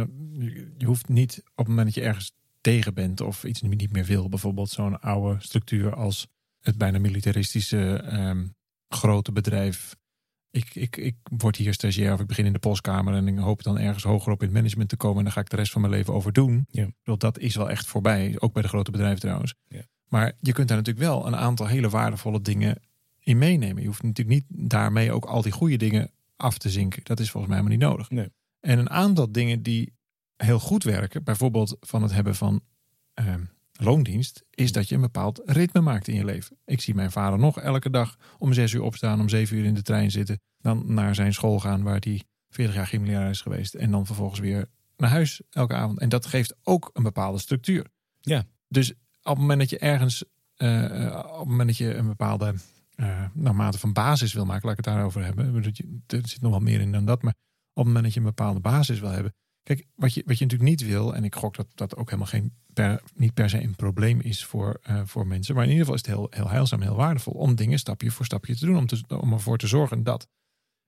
Je 0.78 0.86
hoeft 0.86 1.08
niet 1.08 1.42
op 1.46 1.58
het 1.58 1.68
moment 1.68 1.86
dat 1.86 1.96
je 1.96 2.02
ergens 2.02 2.38
tegen 2.62 2.94
bent 2.94 3.22
of 3.22 3.44
iets 3.44 3.62
niet 3.62 3.92
meer 3.92 4.06
wil, 4.06 4.30
bijvoorbeeld 4.30 4.70
zo'n 4.70 5.01
oude 5.01 5.42
structuur 5.42 5.96
als 5.96 6.28
het 6.60 6.78
bijna 6.78 7.00
militaristische 7.00 8.04
um, 8.13 8.56
grote 8.88 9.32
bedrijf. 9.32 9.96
Ik, 10.51 10.75
ik, 10.75 10.98
ik 10.98 11.16
word 11.38 11.56
hier 11.56 11.74
stagiair 11.74 12.13
of 12.13 12.20
ik 12.20 12.28
begin 12.28 12.46
in 12.46 12.54
de 12.54 12.60
postkamer 12.60 13.13
en 13.13 13.28
ik 13.28 13.38
hoop 13.38 13.63
dan 13.63 13.80
ergens 13.80 14.04
hoger 14.04 14.32
op 14.32 14.39
in 14.39 14.48
het 14.48 14.56
management 14.56 14.89
te 14.89 14.98
komen 14.98 15.18
en 15.18 15.24
dan 15.24 15.34
ga 15.34 15.42
ik 15.42 15.50
de 15.50 15.56
rest 15.56 15.72
van 15.72 15.82
mijn 15.82 15.94
leven 15.94 16.13
over 16.13 16.34
doen. 16.34 16.66
Ja. 16.70 16.88
Dat 17.18 17.39
is 17.39 17.56
wel 17.56 17.70
echt 17.70 17.88
voorbij, 17.88 18.36
ook 18.39 18.54
bij 18.54 18.62
de 18.62 18.68
grote 18.68 18.92
bedrijven 18.92 19.20
trouwens. 19.20 19.56
Ja. 19.68 19.82
Maar 20.08 20.34
je 20.39 20.54
kunt 20.54 20.68
daar 20.68 20.78
natuurlijk 20.78 21.06
wel 21.06 21.28
een 21.28 21.36
aantal 21.36 21.68
hele 21.68 21.89
waardevolle 21.89 22.42
dingen 22.42 22.82
in 23.20 23.38
meenemen. 23.38 23.82
Je 23.82 23.88
hoeft 23.88 24.04
natuurlijk 24.04 24.38
niet 24.50 24.70
daarmee 24.70 25.12
ook 25.12 25.25
al 25.25 25.42
die 25.42 25.51
goede 25.51 25.78
dingen 25.78 26.12
af 26.36 26.58
te 26.58 26.70
zinken. 26.70 27.04
Dat 27.04 27.20
is 27.20 27.32
volgens 27.32 27.54
mij 27.54 27.62
helemaal 27.62 27.80
niet 27.80 27.89
nodig. 27.89 28.10
Nee. 28.10 28.32
En 28.60 28.80
een 28.80 28.89
aantal 28.89 29.32
dingen 29.32 29.63
die 29.63 29.94
heel 30.43 30.60
goed 30.60 30.84
werken, 30.84 31.24
bijvoorbeeld 31.24 31.77
van 31.79 32.01
het 32.01 32.12
hebben 32.12 32.36
van 32.36 32.62
uh, 33.22 33.34
loondienst, 33.72 34.43
is 34.50 34.72
dat 34.72 34.89
je 34.89 34.96
een 34.96 35.01
bepaald 35.01 35.41
ritme 35.46 35.81
maakt 35.81 36.08
in 36.08 36.15
je 36.15 36.25
leven. 36.25 36.58
Ik 36.65 36.81
zie 36.81 36.96
mijn 36.96 37.12
vader 37.12 37.39
nog 37.39 37.60
elke 37.60 37.89
dag 37.89 38.15
om 38.38 38.53
zes 38.53 38.74
uur 38.74 38.81
opstaan, 38.81 39.19
om 39.19 39.29
zeven 39.29 39.58
uur 39.58 39.65
in 39.65 39.74
de 39.74 39.81
trein 39.81 40.12
zitten, 40.12 40.41
dan 40.58 40.93
naar 40.93 41.15
zijn 41.15 41.34
school 41.34 41.60
gaan 41.60 41.84
waar 41.84 42.00
hij 42.00 42.24
40 42.50 42.75
jaar 42.75 42.88
gymleraar 42.88 43.29
is 43.29 43.41
geweest 43.41 43.74
en 43.74 43.91
dan 43.91 44.05
vervolgens 44.05 44.39
weer 44.39 44.69
naar 44.98 45.10
huis 45.10 45.41
elke 45.50 45.74
avond. 45.74 46.00
En 46.00 46.10
dat 46.10 46.25
geeft 46.25 46.55
ook 46.63 46.89
een 46.93 47.03
bepaalde 47.03 47.39
structuur. 47.39 47.86
Ja. 48.19 48.46
Dus 48.67 48.91
op 48.91 48.98
het 49.24 49.38
moment 49.38 49.60
dat 49.60 49.69
je 49.69 49.79
ergens, 49.79 50.24
eh, 50.55 51.05
eh, 51.05 51.17
op 51.17 51.39
het 51.39 51.48
moment 51.48 51.67
dat 51.67 51.77
je 51.77 51.96
een 51.96 52.08
bepaalde 52.08 52.53
uh, 52.96 53.25
nou, 53.34 53.55
mate 53.55 53.79
van 53.79 53.93
basis 53.93 54.34
wil 54.34 54.46
maken, 54.46 54.67
laat 54.67 54.77
ik 54.79 54.86
het 54.86 54.93
daarover 54.93 55.24
hebben. 55.24 55.63
Er 56.08 56.27
zit 56.27 56.41
nog 56.41 56.51
wel 56.51 56.60
meer 56.60 56.81
in 56.81 56.91
dan 56.91 57.05
dat. 57.05 57.22
Maar 57.22 57.34
op 57.34 57.75
het 57.75 57.86
moment 57.86 58.03
dat 58.03 58.13
je 58.13 58.19
een 58.19 58.25
bepaalde 58.25 58.60
basis 58.60 59.00
wil 59.00 59.10
hebben. 59.10 59.34
Kijk, 59.70 59.86
wat 59.96 60.14
je, 60.14 60.24
wat 60.26 60.38
je 60.38 60.44
natuurlijk 60.44 60.70
niet 60.70 60.90
wil, 60.90 61.16
en 61.16 61.24
ik 61.24 61.36
gok 61.36 61.56
dat 61.56 61.68
dat 61.76 61.96
ook 61.96 62.06
helemaal 62.06 62.32
geen 62.32 62.54
per, 62.74 63.02
niet 63.14 63.34
per 63.34 63.50
se 63.50 63.62
een 63.62 63.76
probleem 63.76 64.20
is 64.20 64.46
voor, 64.46 64.80
uh, 64.90 65.02
voor 65.06 65.28
mensen. 65.28 65.56
Maar 65.56 65.64
in 65.64 65.70
ieder 65.70 65.86
geval 65.86 66.00
is 66.00 66.08
het 66.08 66.16
heel, 66.16 66.28
heel 66.30 66.50
heilzaam, 66.50 66.82
heel 66.82 66.96
waardevol 66.96 67.34
om 67.34 67.56
dingen 67.56 67.80
stapje 67.80 68.12
voor 68.12 68.26
stapje 68.26 68.56
te 68.56 68.66
doen. 68.66 68.78
Om, 68.78 68.86
te, 68.86 69.04
om 69.08 69.34
ervoor 69.34 69.58
te 69.58 69.68
zorgen 69.68 70.04
dat. 70.04 70.28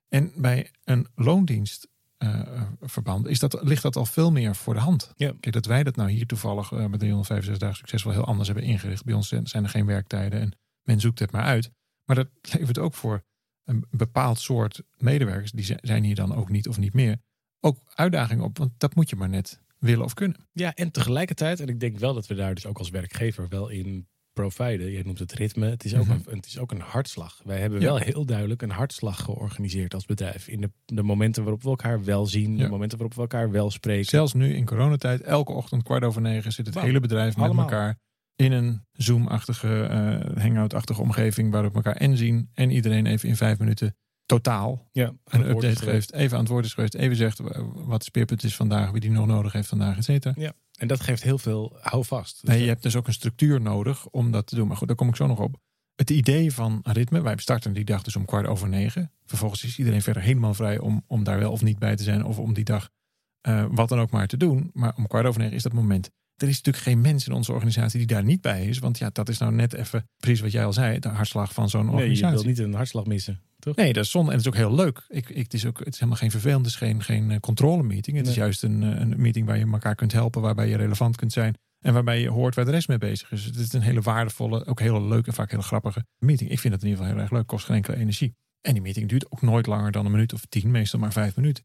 En 0.08 0.32
bij 0.36 0.72
een 0.84 1.08
loondienst 1.16 1.88
uh, 2.18 2.62
verband, 2.82 3.28
is 3.28 3.40
dat, 3.40 3.64
ligt 3.64 3.82
dat 3.82 3.96
al 3.96 4.06
veel 4.06 4.32
meer 4.32 4.56
voor 4.56 4.74
de 4.74 4.80
hand. 4.80 5.12
Ja. 5.16 5.34
Kijk, 5.40 5.54
dat 5.54 5.66
wij 5.66 5.84
dat 5.84 5.96
nou 5.96 6.12
hier 6.12 6.26
toevallig 6.26 6.72
uh, 6.72 6.78
met 6.80 7.00
365 7.00 7.58
dagen 7.58 7.78
succesvol 7.78 8.12
heel 8.12 8.26
anders 8.26 8.48
hebben 8.48 8.66
ingericht. 8.66 9.04
Bij 9.04 9.14
ons 9.14 9.28
zijn 9.28 9.64
er 9.64 9.70
geen 9.70 9.86
werktijden 9.86 10.40
en 10.40 10.58
men 10.82 11.00
zoekt 11.00 11.20
het 11.20 11.32
maar 11.32 11.44
uit. 11.44 11.72
Maar 12.06 12.16
dat 12.16 12.30
levert 12.60 12.78
ook 12.78 12.94
voor 12.94 13.24
een 13.64 13.86
bepaald 13.90 14.40
soort 14.40 14.84
medewerkers, 14.98 15.52
die 15.52 15.78
zijn 15.82 16.04
hier 16.04 16.16
dan 16.16 16.36
ook 16.36 16.50
niet 16.50 16.68
of 16.68 16.78
niet 16.78 16.94
meer, 16.94 17.18
ook 17.62 17.77
uitdagingen 17.94 18.44
op. 18.44 18.58
Want 18.58 18.72
dat 18.77 18.96
moet 18.96 19.10
je 19.10 19.15
maar 19.15 19.30
net 19.30 19.60
willen 19.80 20.06
of 20.06 20.13
kunnen. 20.13 20.38
Ja, 20.51 20.74
en 20.74 20.91
tegelijkertijd, 20.91 21.60
en 21.60 21.68
ik 21.68 21.80
denk 21.80 21.98
wel 21.98 22.13
dat 22.13 22.27
we 22.27 22.34
daar 22.36 22.53
dus 22.56 22.65
ook 22.65 22.77
als 22.77 22.89
werkgever 22.89 23.48
wel 23.50 23.70
in 23.70 24.08
providen. 24.34 24.91
Je 24.91 25.03
noemt 25.06 25.20
het 25.20 25.34
ritme. 25.34 25.70
Het 25.70 25.84
is 25.86 25.96
ook, 25.96 26.06
Mhm. 26.08 26.20
een, 26.25 26.36
het 26.36 26.46
is 26.46 26.58
ook 26.60 26.72
een 26.72 26.80
hartslag. 26.82 27.41
Wij 27.44 27.60
hebben 27.60 27.80
Ja. 27.80 27.86
wel 27.86 27.98
heel 27.98 28.25
duidelijk 28.25 28.62
een 28.62 28.70
hartslag 28.70 29.24
georganiseerd 29.24 29.94
als 29.94 30.06
bedrijf. 30.06 30.48
In 30.48 30.62
de, 30.62 30.72
de 30.86 31.03
momenten 31.03 31.44
waarop 31.44 31.63
we 31.63 31.70
elkaar 31.70 32.03
wel 32.03 32.25
zien. 32.25 32.58
Ja. 32.58 32.63
De 32.63 32.70
momenten 32.70 32.98
waarop 32.98 33.15
we 33.15 33.22
elkaar 33.22 33.51
wel 33.51 33.72
spreken. 33.72 34.06
Zelfs 34.06 34.34
nu 34.34 34.53
in 34.53 34.65
coronatijd, 34.65 35.22
elke 35.22 35.51
ochtend 35.51 35.84
kwart 35.84 36.03
over 36.03 36.22
negen 36.22 36.51
zit 36.51 36.65
het 36.65 36.80
hele 36.80 37.00
bedrijf 37.00 37.38
met 37.38 37.58
elkaar 37.58 37.98
in 38.36 38.51
een 38.51 38.86
Zoom-achtige, 38.91 39.84
eh, 39.84 40.44
hangout-achtige 40.44 41.01
omgeving 41.01 41.51
waarop 41.51 41.72
we 41.72 41.77
elkaar 41.77 41.96
en 41.96 42.18
zien 42.18 42.50
en 42.53 42.72
iedereen 42.72 43.06
even 43.06 43.30
in 43.30 43.36
vijf 43.36 43.60
minuten 43.60 43.96
totaal 44.25 44.88
ja, 44.92 45.13
een 45.25 45.50
update 45.50 45.75
geeft, 45.75 46.13
even 46.13 46.38
aan 46.38 46.44
het 46.44 46.51
woord 46.51 46.66
is 46.66 46.74
geweest, 46.74 46.94
even 46.94 47.16
zegt 47.16 47.40
wat 47.74 47.94
het 47.94 48.04
speerpunt 48.04 48.44
is 48.44 48.56
vandaag, 48.56 48.92
wie 48.92 49.01
die 49.01 49.12
nog 49.12 49.28
nodig 49.28 49.54
heeft 49.54 49.68
vandaag, 49.68 49.98
et 49.98 50.04
cetera. 50.04 50.54
En 50.80 50.88
dat 50.88 51.01
geeft 51.01 51.24
heel 51.24 51.38
veel 51.38 51.78
houvast. 51.82 52.42
Dus 52.42 52.50
Nee, 52.50 52.62
je 52.62 52.68
hebt 52.68 52.84
dus 52.84 52.96
ook 52.96 53.08
een 53.08 53.13
structuur 53.13 53.62
nodig 53.62 54.08
om 54.08 54.32
dat 54.32 54.48
te 54.48 54.56
doen. 54.56 54.68
Maar 54.68 54.78
goed, 54.78 54.88
daar 54.88 54.96
kom 54.96 55.08
ik 55.08 55.16
zo 55.16 55.28
nog 55.28 55.40
op. 55.40 55.60
Het 55.96 56.10
idee 56.10 56.54
van 56.54 56.80
ritme, 56.84 57.22
wij 57.22 57.38
starten 57.38 57.74
die 57.74 57.86
dag 57.86 58.04
dus 58.04 58.16
om 58.16 58.25
kwart 58.25 58.48
over 58.48 58.70
negen. 58.70 59.12
Vervolgens 59.25 59.63
is 59.63 59.78
iedereen 59.78 60.01
verder 60.01 60.22
helemaal 60.22 60.54
vrij 60.54 60.80
om, 60.80 61.04
om 61.08 61.24
daar 61.24 61.40
wel 61.40 61.51
of 61.51 61.62
niet 61.62 61.80
bij 61.80 61.96
te 61.96 62.04
zijn. 62.04 62.25
Of 62.25 62.38
om 62.40 62.54
die 62.54 62.63
dag 62.63 62.90
eh, 63.42 63.66
wat 63.72 63.90
dan 63.90 64.00
ook 64.00 64.12
maar 64.12 64.28
te 64.28 64.38
doen. 64.38 64.70
Maar 64.74 64.94
om 64.96 65.08
kwart 65.08 65.25
over 65.25 65.40
negen 65.42 65.56
is 65.56 65.63
dat 65.63 65.74
moment. 65.74 66.12
Er 66.42 66.48
is 66.48 66.56
natuurlijk 66.56 66.84
geen 66.84 67.02
mens 67.02 67.28
in 67.28 67.34
onze 67.34 67.52
organisatie 67.52 67.98
die 67.98 68.08
daar 68.08 68.24
niet 68.24 68.42
bij 68.42 68.66
is. 68.66 68.80
Want 68.80 68.98
ja, 68.98 69.10
dat 69.14 69.30
is 69.30 69.38
nou 69.38 69.52
net 69.54 69.74
even 69.74 70.10
precies 70.18 70.42
wat 70.42 70.52
jij 70.52 70.66
al 70.66 70.74
zei. 70.74 71.00
De 71.00 71.08
hartslag 71.08 71.54
van 71.54 71.70
zo'n 71.70 71.86
nee, 71.86 71.92
je 71.92 71.98
organisatie. 71.98 72.38
wil 72.38 72.46
niet 72.46 72.60
een 72.60 72.74
hartslag 72.74 73.06
missen. 73.06 73.42
Toch? 73.60 73.76
Nee, 73.76 73.94
dat 73.94 74.04
is 74.04 74.12
zonde. 74.12 74.32
En 74.32 74.38
het 74.38 74.46
is 74.46 74.52
ook 74.52 74.58
heel 74.58 74.76
leuk. 74.76 75.06
Ik, 75.10 75.30
ik, 75.30 75.44
het, 75.44 75.54
is 75.54 75.66
ook, 75.66 75.80
het 75.80 75.88
is 75.88 75.96
helemaal 75.96 76.18
geen 76.18 76.32
vervelend. 76.32 76.66
Het 76.66 76.74
is 76.74 76.80
geen, 76.80 77.04
geen 77.04 77.32
eh, 77.32 77.40
controlemeeting. 77.40 78.18
Het 78.18 78.28
is 78.28 78.36
juist 78.36 78.64
een, 78.64 78.84
eh, 78.84 79.00
een 79.00 79.14
meeting 79.22 79.46
waar 79.46 79.58
je 79.58 79.72
elkaar 79.72 79.96
kunt 79.96 80.12
helpen. 80.12 80.42
Waarbij 80.42 80.68
je 80.68 80.76
relevant 80.76 81.16
kunt 81.16 81.32
zijn. 81.32 81.56
En 81.80 81.94
waarbij 81.94 82.22
je 82.22 82.30
hoort 82.30 82.56
waar 82.56 82.66
de 82.66 82.72
rest 82.72 82.88
mee 82.88 82.98
bezig 82.98 83.32
is. 83.32 83.46
Het 83.46 83.56
is 83.56 83.74
een 83.74 83.82
hele 83.82 84.02
waardevolle, 84.02 84.66
ook 84.66 84.80
hele 84.80 85.02
leuke 85.02 85.28
en 85.28 85.34
vaak 85.34 85.52
hele 85.52 85.64
grappige 85.64 86.06
meeting. 86.18 86.50
Ik 86.50 86.60
vind 86.60 86.74
het 86.74 86.84
in 86.84 86.90
ieder 86.90 87.04
geval 87.04 87.18
heel 87.18 87.28
erg 87.30 87.38
leuk. 87.38 87.48
Kost 87.48 87.66
geen 87.66 87.76
enkele 87.76 87.98
energie. 87.98 88.36
En 88.62 88.74
die 88.74 88.82
meeting 88.82 89.10
duurt 89.10 89.32
ook 89.32 89.42
nooit 89.42 89.66
langer 89.66 89.92
dan 89.92 90.06
een 90.06 90.12
minuut 90.12 90.34
of 90.34 90.46
tien. 90.50 90.72
Meestal 90.72 91.00
maar 91.00 91.12
vijf 91.12 91.36
minuten. 91.36 91.64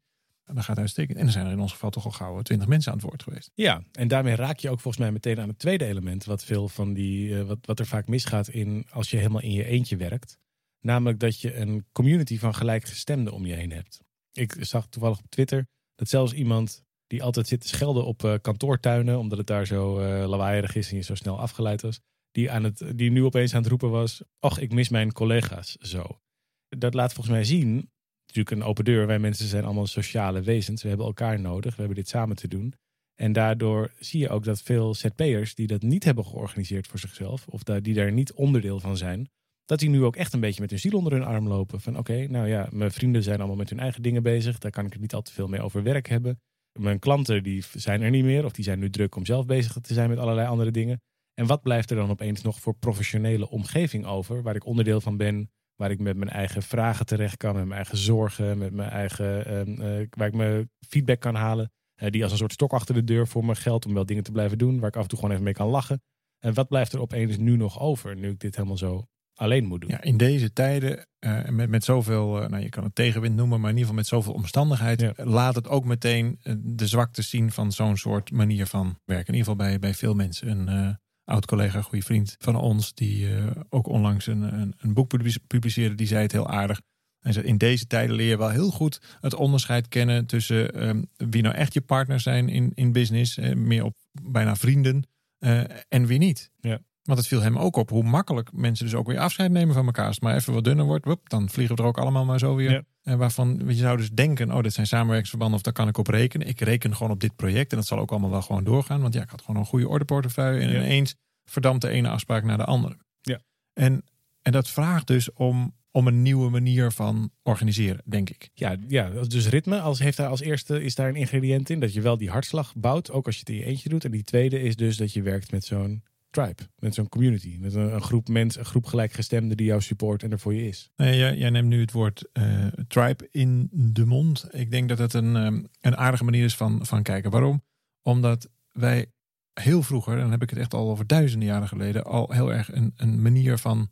Dat 0.53 0.63
gaat 0.63 0.77
uitstekend. 0.77 1.17
En 1.17 1.23
dan 1.23 1.33
zijn 1.33 1.45
er 1.45 1.51
in 1.51 1.59
ons 1.59 1.71
geval 1.71 1.89
toch 1.89 2.05
al 2.05 2.11
gauw 2.11 2.41
twintig 2.41 2.67
mensen 2.67 2.91
aan 2.91 2.97
het 2.97 3.07
woord 3.07 3.23
geweest. 3.23 3.51
Ja, 3.53 3.81
en 3.91 4.07
daarmee 4.07 4.35
raak 4.35 4.59
je 4.59 4.69
ook 4.69 4.79
volgens 4.79 5.03
mij 5.03 5.11
meteen 5.11 5.39
aan 5.39 5.47
het 5.47 5.59
tweede 5.59 5.85
element. 5.85 6.25
Wat 6.25 6.43
veel 6.43 6.67
van 6.67 6.93
die, 6.93 7.39
eh, 7.39 7.45
wat, 7.45 7.57
wat 7.61 7.79
er 7.79 7.85
vaak 7.85 8.07
misgaat 8.07 8.47
in 8.47 8.85
als 8.89 9.09
je 9.09 9.17
helemaal 9.17 9.41
in 9.41 9.51
je 9.51 9.65
eentje 9.65 9.97
werkt. 9.97 10.37
Namelijk 10.79 11.19
dat 11.19 11.41
je 11.41 11.55
een 11.55 11.85
community 11.91 12.37
van 12.37 12.55
gelijkgestemden 12.55 13.33
om 13.33 13.45
je 13.45 13.53
heen 13.53 13.71
hebt. 13.71 13.99
Ik 14.31 14.55
zag 14.59 14.87
toevallig 14.87 15.19
op 15.19 15.29
Twitter 15.29 15.67
dat 15.95 16.09
zelfs 16.09 16.33
iemand 16.33 16.83
die 17.07 17.23
altijd 17.23 17.47
zit 17.47 17.61
te 17.61 17.67
schelden 17.67 18.05
op 18.05 18.23
eh, 18.23 18.33
kantoortuinen, 18.41 19.19
omdat 19.19 19.37
het 19.37 19.47
daar 19.47 19.65
zo 19.65 19.99
eh 19.99 20.27
lawaaierig 20.27 20.75
is 20.75 20.89
en 20.89 20.95
je 20.95 21.01
zo 21.01 21.15
snel 21.15 21.39
afgeleid 21.39 21.81
was, 21.81 21.99
die, 22.31 22.51
aan 22.51 22.63
het, 22.63 22.83
die 22.95 23.11
nu 23.11 23.23
opeens 23.23 23.53
aan 23.53 23.61
het 23.61 23.69
roepen 23.69 23.89
was: 23.89 24.21
Och, 24.39 24.59
ik 24.59 24.73
mis 24.73 24.89
mijn 24.89 25.11
collega's 25.11 25.75
zo. 25.75 26.21
Dat 26.67 26.93
laat 26.93 27.13
volgens 27.13 27.35
mij 27.35 27.43
zien, 27.43 27.91
natuurlijk 28.27 28.61
een 28.61 28.67
open 28.67 28.85
deur. 28.85 29.07
Wij 29.07 29.19
mensen 29.19 29.47
zijn 29.47 29.63
allemaal 29.63 29.87
sociale 29.87 30.41
wezens. 30.41 30.81
We 30.81 30.87
hebben 30.87 31.05
elkaar 31.05 31.39
nodig. 31.39 31.71
We 31.71 31.79
hebben 31.79 31.97
dit 31.97 32.09
samen 32.09 32.35
te 32.35 32.47
doen. 32.47 32.73
En 33.15 33.33
daardoor 33.33 33.91
zie 33.99 34.19
je 34.19 34.29
ook 34.29 34.43
dat 34.43 34.61
veel 34.61 34.93
ZP'ers 34.93 35.55
die 35.55 35.67
dat 35.67 35.81
niet 35.81 36.03
hebben 36.03 36.25
georganiseerd 36.25 36.87
voor 36.87 36.99
zichzelf, 36.99 37.47
of 37.47 37.63
die 37.63 37.93
daar 37.93 38.11
niet 38.11 38.33
onderdeel 38.33 38.79
van 38.79 38.97
zijn, 38.97 39.29
dat 39.65 39.79
die 39.79 39.89
nu 39.89 40.03
ook 40.03 40.15
echt 40.15 40.33
een 40.33 40.39
beetje 40.39 40.61
met 40.61 40.69
hun 40.69 40.79
ziel 40.79 40.97
onder 40.97 41.13
hun 41.13 41.23
arm 41.23 41.47
lopen. 41.47 41.81
Van 41.81 41.97
oké, 41.97 42.27
nou 42.27 42.47
ja, 42.47 42.67
mijn 42.71 42.91
vrienden 42.91 43.23
zijn 43.23 43.37
allemaal 43.37 43.55
met 43.55 43.69
hun 43.69 43.79
eigen 43.79 44.01
dingen 44.01 44.23
bezig. 44.23 44.57
Daar 44.57 44.71
kan 44.71 44.85
ik 44.85 44.91
het 44.91 45.01
niet 45.01 45.13
al 45.13 45.21
te 45.21 45.33
veel 45.33 45.47
mee 45.47 45.61
over 45.61 45.83
werk 45.83 46.07
hebben. 46.07 46.39
Mijn 46.79 46.99
klanten 46.99 47.43
die 47.43 47.63
zijn 47.73 48.01
er 48.01 48.09
niet 48.09 48.23
meer, 48.23 48.45
of 48.45 48.51
die 48.51 48.63
zijn 48.63 48.79
nu 48.79 48.89
druk 48.89 49.15
om 49.15 49.25
zelf 49.25 49.45
bezig 49.45 49.73
te 49.73 49.93
zijn 49.93 50.09
met 50.09 50.17
allerlei 50.17 50.47
andere 50.47 50.71
dingen. 50.71 51.01
En 51.33 51.45
wat 51.45 51.61
blijft 51.61 51.89
er 51.89 51.95
dan 51.95 52.09
opeens 52.09 52.41
nog 52.41 52.59
voor 52.59 52.75
professionele 52.75 53.49
omgeving 53.49 54.05
over, 54.05 54.41
waar 54.41 54.55
ik 54.55 54.65
onderdeel 54.65 55.01
van 55.01 55.17
ben, 55.17 55.51
waar 55.77 55.91
ik 55.91 55.99
met 55.99 56.17
mijn 56.17 56.29
eigen 56.29 56.63
vragen 56.63 57.05
terecht 57.05 57.37
kan, 57.37 57.53
met 57.55 57.63
mijn 57.63 57.75
eigen 57.75 57.97
zorgen, 57.97 58.57
met 58.57 58.73
mijn 58.73 58.89
eigen, 58.89 59.45
ehm, 59.45 59.81
eh, 59.81 60.07
waar 60.09 60.27
ik 60.27 60.33
mijn 60.33 60.69
feedback 60.87 61.19
kan 61.19 61.35
halen. 61.35 61.71
Eh, 61.95 62.11
die 62.11 62.23
als 62.23 62.31
een 62.31 62.37
soort 62.37 62.51
stok 62.53 62.73
achter 62.73 62.93
de 62.93 63.03
deur 63.03 63.27
voor 63.27 63.45
me 63.45 63.55
geldt 63.55 63.85
om 63.85 63.93
wel 63.93 64.05
dingen 64.05 64.23
te 64.23 64.31
blijven 64.31 64.57
doen. 64.57 64.79
Waar 64.79 64.89
ik 64.89 64.95
af 64.95 65.01
en 65.01 65.07
toe 65.07 65.17
gewoon 65.17 65.33
even 65.33 65.45
mee 65.45 65.53
kan 65.53 65.67
lachen. 65.67 66.01
En 66.39 66.53
wat 66.53 66.67
blijft 66.67 66.93
er 66.93 67.01
opeens 67.01 67.37
nu 67.37 67.55
nog 67.55 67.79
over, 67.79 68.15
nu 68.15 68.29
ik 68.29 68.39
dit 68.39 68.55
helemaal 68.55 68.77
zo 68.77 69.07
alleen 69.33 69.65
moet 69.65 69.81
doen? 69.81 69.89
Ja, 69.89 70.01
in 70.01 70.17
deze 70.17 70.53
tijden, 70.53 71.07
eh, 71.19 71.47
met, 71.49 71.69
met 71.69 71.83
zoveel, 71.83 72.27
nou 72.29 72.57
je 72.59 72.69
kan 72.69 72.83
het 72.83 72.95
tegenwind 72.95 73.35
noemen, 73.35 73.59
maar 73.59 73.69
in 73.71 73.77
ieder 73.77 73.89
geval 73.89 73.95
met 73.95 74.07
zoveel 74.07 74.33
omstandigheid, 74.33 75.01
Ja. 75.01 75.13
laat 75.15 75.55
het 75.55 75.67
ook 75.67 75.85
meteen 75.85 76.39
de 76.59 76.87
zwakte 76.87 77.21
zien 77.21 77.51
van 77.51 77.71
zo'n 77.71 77.97
soort 77.97 78.31
manier 78.31 78.65
van 78.65 78.99
werken. 79.05 79.33
In 79.33 79.39
ieder 79.39 79.51
geval 79.51 79.67
bij, 79.67 79.79
bij 79.79 79.93
veel 79.93 80.13
mensen. 80.13 80.47
Een 80.49 80.97
oud 81.27 81.45
collega, 81.45 81.81
goede 81.81 82.05
vriend 82.05 82.35
van 82.39 82.55
ons, 82.55 82.93
die 82.93 83.35
eh, 83.35 83.51
ook 83.69 83.87
onlangs 83.87 84.27
een, 84.27 84.41
een, 84.41 84.73
een 84.77 84.93
boek 84.93 85.07
publice- 85.07 85.39
publiceerde, 85.47 85.95
die 85.95 86.07
zei 86.07 86.21
het 86.21 86.31
heel 86.31 86.49
aardig. 86.49 86.81
Hij 87.19 87.31
zei, 87.31 87.45
in 87.45 87.57
deze 87.57 87.87
tijden 87.87 88.15
leer 88.15 88.27
je 88.29 88.37
wel 88.37 88.49
heel 88.49 88.71
goed 88.71 89.01
het 89.21 89.33
onderscheid 89.33 89.87
kennen 89.87 90.25
tussen 90.25 90.73
ehm, 90.73 91.03
wie 91.15 91.41
nou 91.41 91.55
echt 91.55 91.73
je 91.73 91.81
partners 91.81 92.23
zijn 92.23 92.49
in, 92.49 92.71
in 92.75 92.91
business, 92.91 93.37
meer 93.55 93.83
op 93.83 93.95
bijna 94.21 94.55
vrienden, 94.55 95.07
eh, 95.37 95.63
en 95.87 96.05
wie 96.05 96.17
niet. 96.17 96.51
Ja. 96.59 96.79
Want 97.07 97.19
het 97.19 97.27
viel 97.27 97.41
hem 97.41 97.57
ook 97.57 97.75
op 97.75 97.89
hoe 97.89 98.03
makkelijk 98.03 98.49
mensen 98.53 98.85
dus 98.85 98.95
ook 98.95 99.07
weer 99.07 99.19
afscheid 99.19 99.51
nemen 99.51 99.73
van 99.73 99.85
elkaar. 99.85 100.05
Als 100.05 100.15
het 100.15 100.23
maar 100.23 100.35
even 100.35 100.53
wat 100.53 100.63
dunner 100.63 100.85
wordt, 100.85 101.05
wup, 101.05 101.29
dan 101.29 101.49
vliegen 101.49 101.75
we 101.75 101.81
er 101.81 101.87
ook 101.87 101.97
allemaal 101.97 102.25
maar 102.25 102.39
zo 102.39 102.55
weer. 102.55 102.71
Ja. 102.71 102.83
En 103.03 103.17
waarvan 103.17 103.61
je 103.67 103.73
zou 103.73 103.97
dus 103.97 104.11
denken, 104.11 104.51
oh, 104.51 104.61
dit 104.61 104.73
zijn 104.73 104.87
samenwerkingsverbanden 104.87 105.57
of 105.57 105.63
daar 105.63 105.73
kan 105.73 105.87
ik 105.87 105.97
op 105.97 106.07
rekenen. 106.07 106.47
Ik 106.47 106.59
reken 106.61 106.95
gewoon 106.95 107.11
op 107.11 107.19
dit 107.19 107.35
project 107.35 107.71
en 107.71 107.77
dat 107.77 107.87
zal 107.87 107.99
ook 107.99 108.11
allemaal 108.11 108.29
wel 108.29 108.41
gewoon 108.41 108.63
doorgaan. 108.63 109.01
Want 109.01 109.13
ja, 109.13 109.21
ik 109.21 109.29
had 109.29 109.41
gewoon 109.41 109.61
een 109.61 109.67
goede 109.67 109.87
ordeportefeuille 109.87 110.61
en 110.61 110.69
Ja. 110.69 110.75
ineens 110.75 111.15
verdampt 111.45 111.81
de 111.81 111.89
ene 111.89 112.09
afspraak 112.09 112.43
naar 112.43 112.57
de 112.57 112.65
andere. 112.65 112.97
Ja. 113.21 113.39
En, 113.73 114.03
en 114.41 114.51
dat 114.51 114.69
vraagt 114.69 115.07
dus 115.07 115.33
om, 115.33 115.75
om 115.91 116.07
een 116.07 116.21
nieuwe 116.21 116.49
manier 116.49 116.91
van 116.91 117.31
organiseren, 117.43 118.01
denk 118.05 118.29
ik. 118.29 118.49
Ja, 118.53 118.75
ja, 118.87 119.09
dus 119.09 119.49
ritme 119.49 119.79
als, 119.79 119.99
heeft 119.99 120.17
daar 120.17 120.29
als 120.29 120.41
eerste 120.41 120.83
is 120.83 120.95
daar 120.95 121.09
een 121.09 121.15
ingrediënt 121.15 121.69
in. 121.69 121.79
Dat 121.79 121.93
je 121.93 122.01
wel 122.01 122.17
die 122.17 122.29
hartslag 122.29 122.75
bouwt, 122.75 123.11
ook 123.11 123.25
als 123.25 123.35
je 123.35 123.39
het 123.39 123.49
in 123.49 123.55
je 123.55 123.63
eentje 123.63 123.89
doet. 123.89 124.05
En 124.05 124.11
die 124.11 124.23
tweede 124.23 124.61
is 124.61 124.75
dus 124.75 124.97
dat 124.97 125.13
je 125.13 125.21
werkt 125.21 125.51
met 125.51 125.65
zo'n 125.65 126.03
tribe, 126.29 126.69
met 126.75 126.93
zo'n 126.93 127.09
community. 127.09 127.57
Met 127.59 127.73
een, 127.73 127.93
een 127.93 128.01
groep 128.01 128.27
mensen, 128.27 128.59
een 128.59 128.65
groep 128.65 128.85
gelijkgestemden 128.85 129.57
die 129.57 129.65
jou 129.65 129.81
support 129.81 130.23
en 130.23 130.31
er 130.31 130.39
voor 130.39 130.53
je 130.53 130.67
is. 130.67 130.91
Nee, 130.95 131.17
jij, 131.17 131.37
jij 131.37 131.49
neemt 131.49 131.67
nu 131.67 131.79
het 131.79 131.91
woord 131.91 132.29
eh, 132.33 132.67
tribe 132.87 133.27
in 133.31 133.69
de 133.71 134.05
mond. 134.05 134.47
Ik 134.51 134.71
denk 134.71 134.89
dat 134.89 134.97
het 134.97 135.13
een, 135.13 135.35
ehm, 135.35 135.63
een 135.81 135.97
aardige 135.97 136.23
manier 136.23 136.43
is 136.43 136.55
van, 136.55 136.85
van 136.85 137.03
kijken. 137.03 137.31
Waarom? 137.31 137.63
Omdat 138.01 138.49
wij 138.71 139.11
heel 139.53 139.83
vroeger, 139.83 140.13
en 140.13 140.19
dan 140.19 140.31
heb 140.31 140.41
ik 140.41 140.49
het 140.49 140.59
echt 140.59 140.73
al 140.73 140.89
over 140.89 141.07
duizenden 141.07 141.47
jaren 141.47 141.67
geleden, 141.67 142.03
al 142.03 142.31
heel 142.31 142.53
erg 142.53 142.73
een, 142.73 142.93
een 142.95 143.21
manier 143.21 143.57
van 143.57 143.89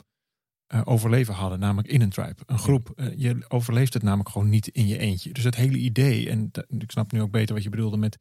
eh, 0.66 0.82
overleven 0.84 1.34
hadden, 1.34 1.60
namelijk 1.60 1.88
in 1.88 2.02
een 2.02 2.10
tribe. 2.10 2.42
Een 2.46 2.60
groep. 2.60 2.92
Eh, 2.96 3.08
je 3.18 3.46
overleeft 3.48 3.94
het 3.94 4.04
namelijk 4.04 4.30
gewoon 4.30 4.50
niet 4.50 4.68
in 4.68 4.88
je 4.88 4.98
eentje. 4.98 5.34
Dus 5.34 5.44
het 5.44 5.56
hele 5.56 5.78
idee, 5.78 6.30
en 6.30 6.52
ik 6.68 6.92
snap 6.92 7.12
nu 7.12 7.22
ook 7.22 7.32
beter 7.32 7.56
wat 7.56 7.64
je 7.64 7.70
bedoelde 7.70 7.98
met 7.98 8.18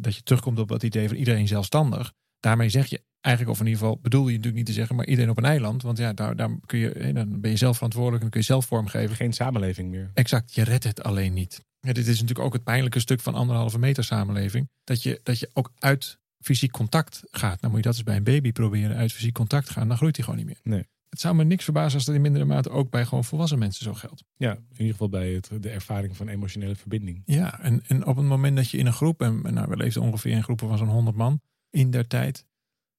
dat 0.00 0.14
je 0.14 0.22
terugkomt 0.22 0.58
op 0.58 0.68
dat 0.68 0.82
idee 0.82 1.08
van 1.08 1.16
iedereen 1.16 1.48
zelfstandig. 1.48 2.12
Daarmee 2.40 2.68
zeg 2.68 2.86
je 2.86 3.02
eigenlijk, 3.26 3.50
of 3.50 3.60
in 3.60 3.66
ieder 3.66 3.80
geval 3.80 3.98
bedoel 4.02 4.26
je 4.26 4.30
natuurlijk 4.30 4.56
niet 4.56 4.66
te 4.66 4.72
zeggen, 4.72 4.96
maar 4.96 5.06
iedereen 5.06 5.30
op 5.30 5.36
een 5.36 5.44
eiland. 5.44 5.82
Want 5.82 5.98
ja, 5.98 6.12
daar, 6.12 6.36
daar 6.36 6.50
kun 6.66 6.78
je, 6.78 7.12
dan 7.12 7.40
ben 7.40 7.50
je 7.50 7.56
zelf 7.56 7.74
verantwoordelijk 7.74 8.24
en 8.24 8.30
kun 8.30 8.40
je 8.40 8.46
zelf 8.46 8.66
vormgeven. 8.66 9.16
Geen 9.16 9.32
samenleving 9.32 9.90
meer. 9.90 10.10
Exact, 10.14 10.54
je 10.54 10.62
redt 10.62 10.84
het 10.84 11.02
alleen 11.02 11.32
niet. 11.32 11.64
Ja, 11.80 11.92
dit 11.92 12.06
is 12.06 12.20
natuurlijk 12.20 12.46
ook 12.46 12.52
het 12.52 12.64
pijnlijke 12.64 13.00
stuk 13.00 13.20
van 13.20 13.34
anderhalve 13.34 13.78
meter 13.78 14.04
samenleving. 14.04 14.68
Dat 14.84 15.02
je, 15.02 15.20
dat 15.22 15.38
je 15.38 15.50
ook 15.52 15.72
uit 15.78 16.18
fysiek 16.40 16.70
contact 16.70 17.22
gaat. 17.30 17.60
Nou 17.60 17.72
moet 17.72 17.82
je 17.82 17.88
dat 17.88 17.94
eens 17.94 18.04
bij 18.04 18.16
een 18.16 18.24
baby 18.24 18.52
proberen. 18.52 18.96
Uit 18.96 19.12
fysiek 19.12 19.34
contact 19.34 19.70
gaan, 19.70 19.88
dan 19.88 19.96
groeit 19.96 20.16
hij 20.16 20.24
gewoon 20.24 20.44
niet 20.44 20.48
meer. 20.48 20.60
Nee. 20.72 20.86
het 21.08 21.20
zou 21.20 21.34
me 21.34 21.44
niks 21.44 21.64
verbazen 21.64 21.94
als 21.94 22.04
dat 22.04 22.14
in 22.14 22.20
mindere 22.20 22.44
mate 22.44 22.70
ook 22.70 22.90
bij 22.90 23.04
gewoon 23.04 23.24
volwassen 23.24 23.58
mensen 23.58 23.84
zo 23.84 23.94
geldt. 23.94 24.24
Ja, 24.36 24.52
in 24.52 24.64
ieder 24.70 24.92
geval 24.92 25.08
bij 25.08 25.32
het, 25.32 25.50
de 25.60 25.70
ervaring 25.70 26.16
van 26.16 26.28
emotionele 26.28 26.76
verbinding. 26.76 27.22
Ja, 27.24 27.60
en, 27.60 27.82
en 27.86 28.06
op 28.06 28.16
het 28.16 28.26
moment 28.26 28.56
dat 28.56 28.70
je 28.70 28.78
in 28.78 28.86
een 28.86 28.92
groep, 28.92 29.22
en 29.22 29.40
nou, 29.42 29.68
we 29.68 29.76
leefden 29.76 30.02
ongeveer 30.02 30.32
in 30.32 30.42
groepen 30.42 30.68
van 30.68 30.78
zo'n 30.78 30.88
100 30.88 31.16
man 31.16 31.40
in 31.70 31.90
der 31.90 32.06
tijd. 32.06 32.46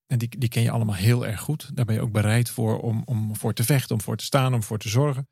En 0.07 0.17
die, 0.17 0.37
die 0.37 0.49
ken 0.49 0.63
je 0.63 0.71
allemaal 0.71 0.95
heel 0.95 1.25
erg 1.25 1.39
goed. 1.39 1.75
Daar 1.75 1.85
ben 1.85 1.95
je 1.95 2.01
ook 2.01 2.11
bereid 2.11 2.49
voor 2.49 2.79
om, 2.79 3.01
om 3.05 3.35
voor 3.35 3.53
te 3.53 3.63
vechten, 3.63 3.95
om 3.95 4.01
voor 4.01 4.17
te 4.17 4.23
staan, 4.23 4.53
om 4.53 4.63
voor 4.63 4.77
te 4.77 4.89
zorgen. 4.89 5.27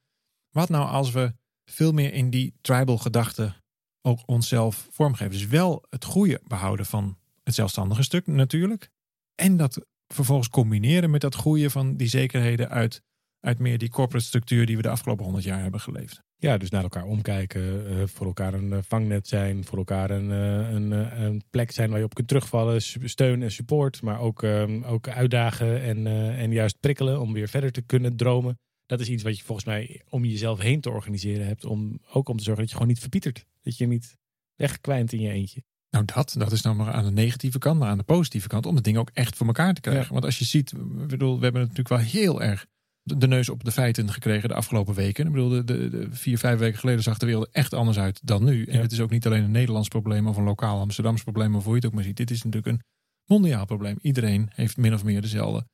Wat 0.50 0.70
nou 0.70 0.88
als 0.88 1.12
we 1.12 1.34
veel 1.66 1.92
meer 1.92 2.14
in 2.14 2.30
die 2.30 2.54
tribal 2.62 2.98
gedachte 2.98 3.54
ook 4.02 4.20
onszelf 4.26 4.88
vormgeven? 4.92 5.32
Dus 5.32 5.48
wel 5.48 5.86
het 5.90 6.06
goede 6.06 6.42
behouden 6.44 6.86
van 6.86 7.18
het 7.44 7.56
zelfstandige 7.56 8.04
stuk 8.04 8.28
natuurlijk. 8.28 8.90
En 9.36 9.58
dat 9.58 9.86
vervolgens 10.08 10.50
combineren 10.50 11.10
met 11.10 11.22
dat 11.22 11.36
goede 11.36 11.70
van 11.70 11.98
die 11.98 12.08
zekerheden 12.08 12.70
uit, 12.70 13.02
uit 13.46 13.60
meer 13.60 13.78
die 13.78 13.90
corporate 13.90 14.26
structuur 14.26 14.66
die 14.66 14.76
we 14.76 14.82
de 14.82 14.90
afgelopen 14.90 15.24
honderd 15.24 15.46
jaar 15.46 15.62
hebben 15.62 15.80
geleefd. 15.80 16.24
Ja, 16.38 16.58
dus 16.58 16.70
naar 16.70 16.84
elkaar 16.84 17.06
omkijken, 17.06 17.92
uh, 17.92 18.04
voor 18.06 18.26
elkaar 18.26 18.54
een 18.54 18.72
uh, 18.72 18.78
vangnet 18.82 19.28
zijn, 19.28 19.66
voor 19.66 19.78
elkaar 19.78 20.10
een, 20.12 20.30
uh, 20.30 20.72
een, 20.72 20.92
een, 21.24 21.44
plek 21.50 21.72
zijn 21.72 21.90
waar 21.90 22.00
je 22.00 22.06
op 22.06 22.14
kunt 22.14 22.28
terugvallen, 22.28 22.82
steun 22.82 23.42
en 23.42 23.52
support, 23.52 24.02
maar 24.02 24.20
ook, 24.20 24.44
ehm, 24.44 24.84
ook 24.84 25.08
uitdagen 25.08 25.82
en, 25.82 26.08
en 26.38 26.52
juist 26.52 26.80
prikkelen 26.80 27.22
om 27.22 27.34
weer 27.34 27.48
verder 27.48 27.72
te 27.72 27.82
kunnen 27.82 28.16
dromen. 28.16 28.60
Dat 28.86 29.00
is 29.00 29.10
iets 29.10 29.24
wat 29.24 29.38
je 29.38 29.44
volgens 29.44 29.68
mij 29.68 30.02
om 30.10 30.26
jezelf 30.26 30.60
heen 30.60 30.82
te 30.82 30.90
organiseren 30.90 31.46
hebt, 31.46 31.66
om 31.66 32.00
ook 32.12 32.30
om 32.30 32.38
te 32.38 32.44
zorgen 32.44 32.62
dat 32.62 32.72
je 32.72 32.78
gewoon 32.78 32.92
niet 32.92 33.02
verpietert. 33.02 33.46
Dat 33.62 33.78
je 33.78 33.88
niet 33.88 34.18
wegkwijnt 34.56 35.14
in 35.14 35.22
je 35.22 35.32
eentje. 35.32 35.64
Nou, 35.90 36.06
dat, 36.06 36.36
dat 36.38 36.52
is 36.52 36.62
nou 36.62 36.76
maar 36.76 36.94
aan 36.94 37.06
de 37.06 37.12
negatieve 37.12 37.58
kant, 37.58 37.80
maar 37.80 37.90
aan 37.90 37.98
de 37.98 38.04
positieve 38.04 38.48
kant, 38.48 38.66
om 38.66 38.76
het 38.76 38.84
ding 38.84 38.98
ook 38.98 39.10
echt 39.14 39.36
voor 39.36 39.48
elkaar 39.48 39.74
te 39.74 39.82
krijgen. 39.82 40.06
Ja. 40.06 40.12
Want 40.12 40.26
als 40.26 40.40
je 40.40 40.46
ziet, 40.46 40.74
bedoel, 41.08 41.38
we 41.38 41.44
hebben 41.44 41.62
het 41.62 41.70
natuurlijk 41.70 42.02
wel 42.02 42.12
heel 42.22 42.42
erg 42.42 42.66
de 43.06 43.28
neus 43.28 43.50
op 43.50 43.64
de 43.64 43.72
feiten 43.72 44.12
gekregen 44.12 44.50
de 44.50 44.56
afgelopen 44.56 44.94
weken. 44.94 45.26
Ik 45.26 45.32
bedoel, 45.32 45.50
de, 45.50 45.64
de, 45.64 45.90
de, 45.90 46.08
vier, 46.12 46.38
vijf 46.38 46.60
weken 46.60 46.80
geleden 46.80 47.04
zag 47.04 47.18
de 47.18 47.26
wereld 47.26 47.50
echt 47.52 47.74
anders 47.74 48.00
uit 48.00 48.20
dan 48.24 48.44
nu. 48.44 48.66
En 48.66 48.82
het 48.82 48.92
is 48.92 49.00
ook 49.00 49.10
niet 49.10 49.26
alleen 49.26 49.44
een 49.44 49.52
Nederlands 49.52 49.88
probleem 49.88 50.28
of 50.28 50.38
een 50.38 50.44
lokaal 50.44 50.80
Amsterdams 50.80 51.24
probleem, 51.24 51.56
of 51.56 51.64
hoe 51.64 51.72
je 51.72 51.78
het 51.78 51.86
ook 51.86 51.94
maar 51.94 52.04
ziet. 52.04 52.18
Dit 52.18 52.32
is 52.32 52.44
natuurlijk 52.44 52.74
een 52.74 52.84
mondiaal 53.26 53.66
probleem. 53.66 53.98
Iedereen 54.02 54.50
heeft 54.54 54.78
min 54.78 54.94
of 54.94 55.04
meer 55.04 55.22
dezelfde 55.22 55.68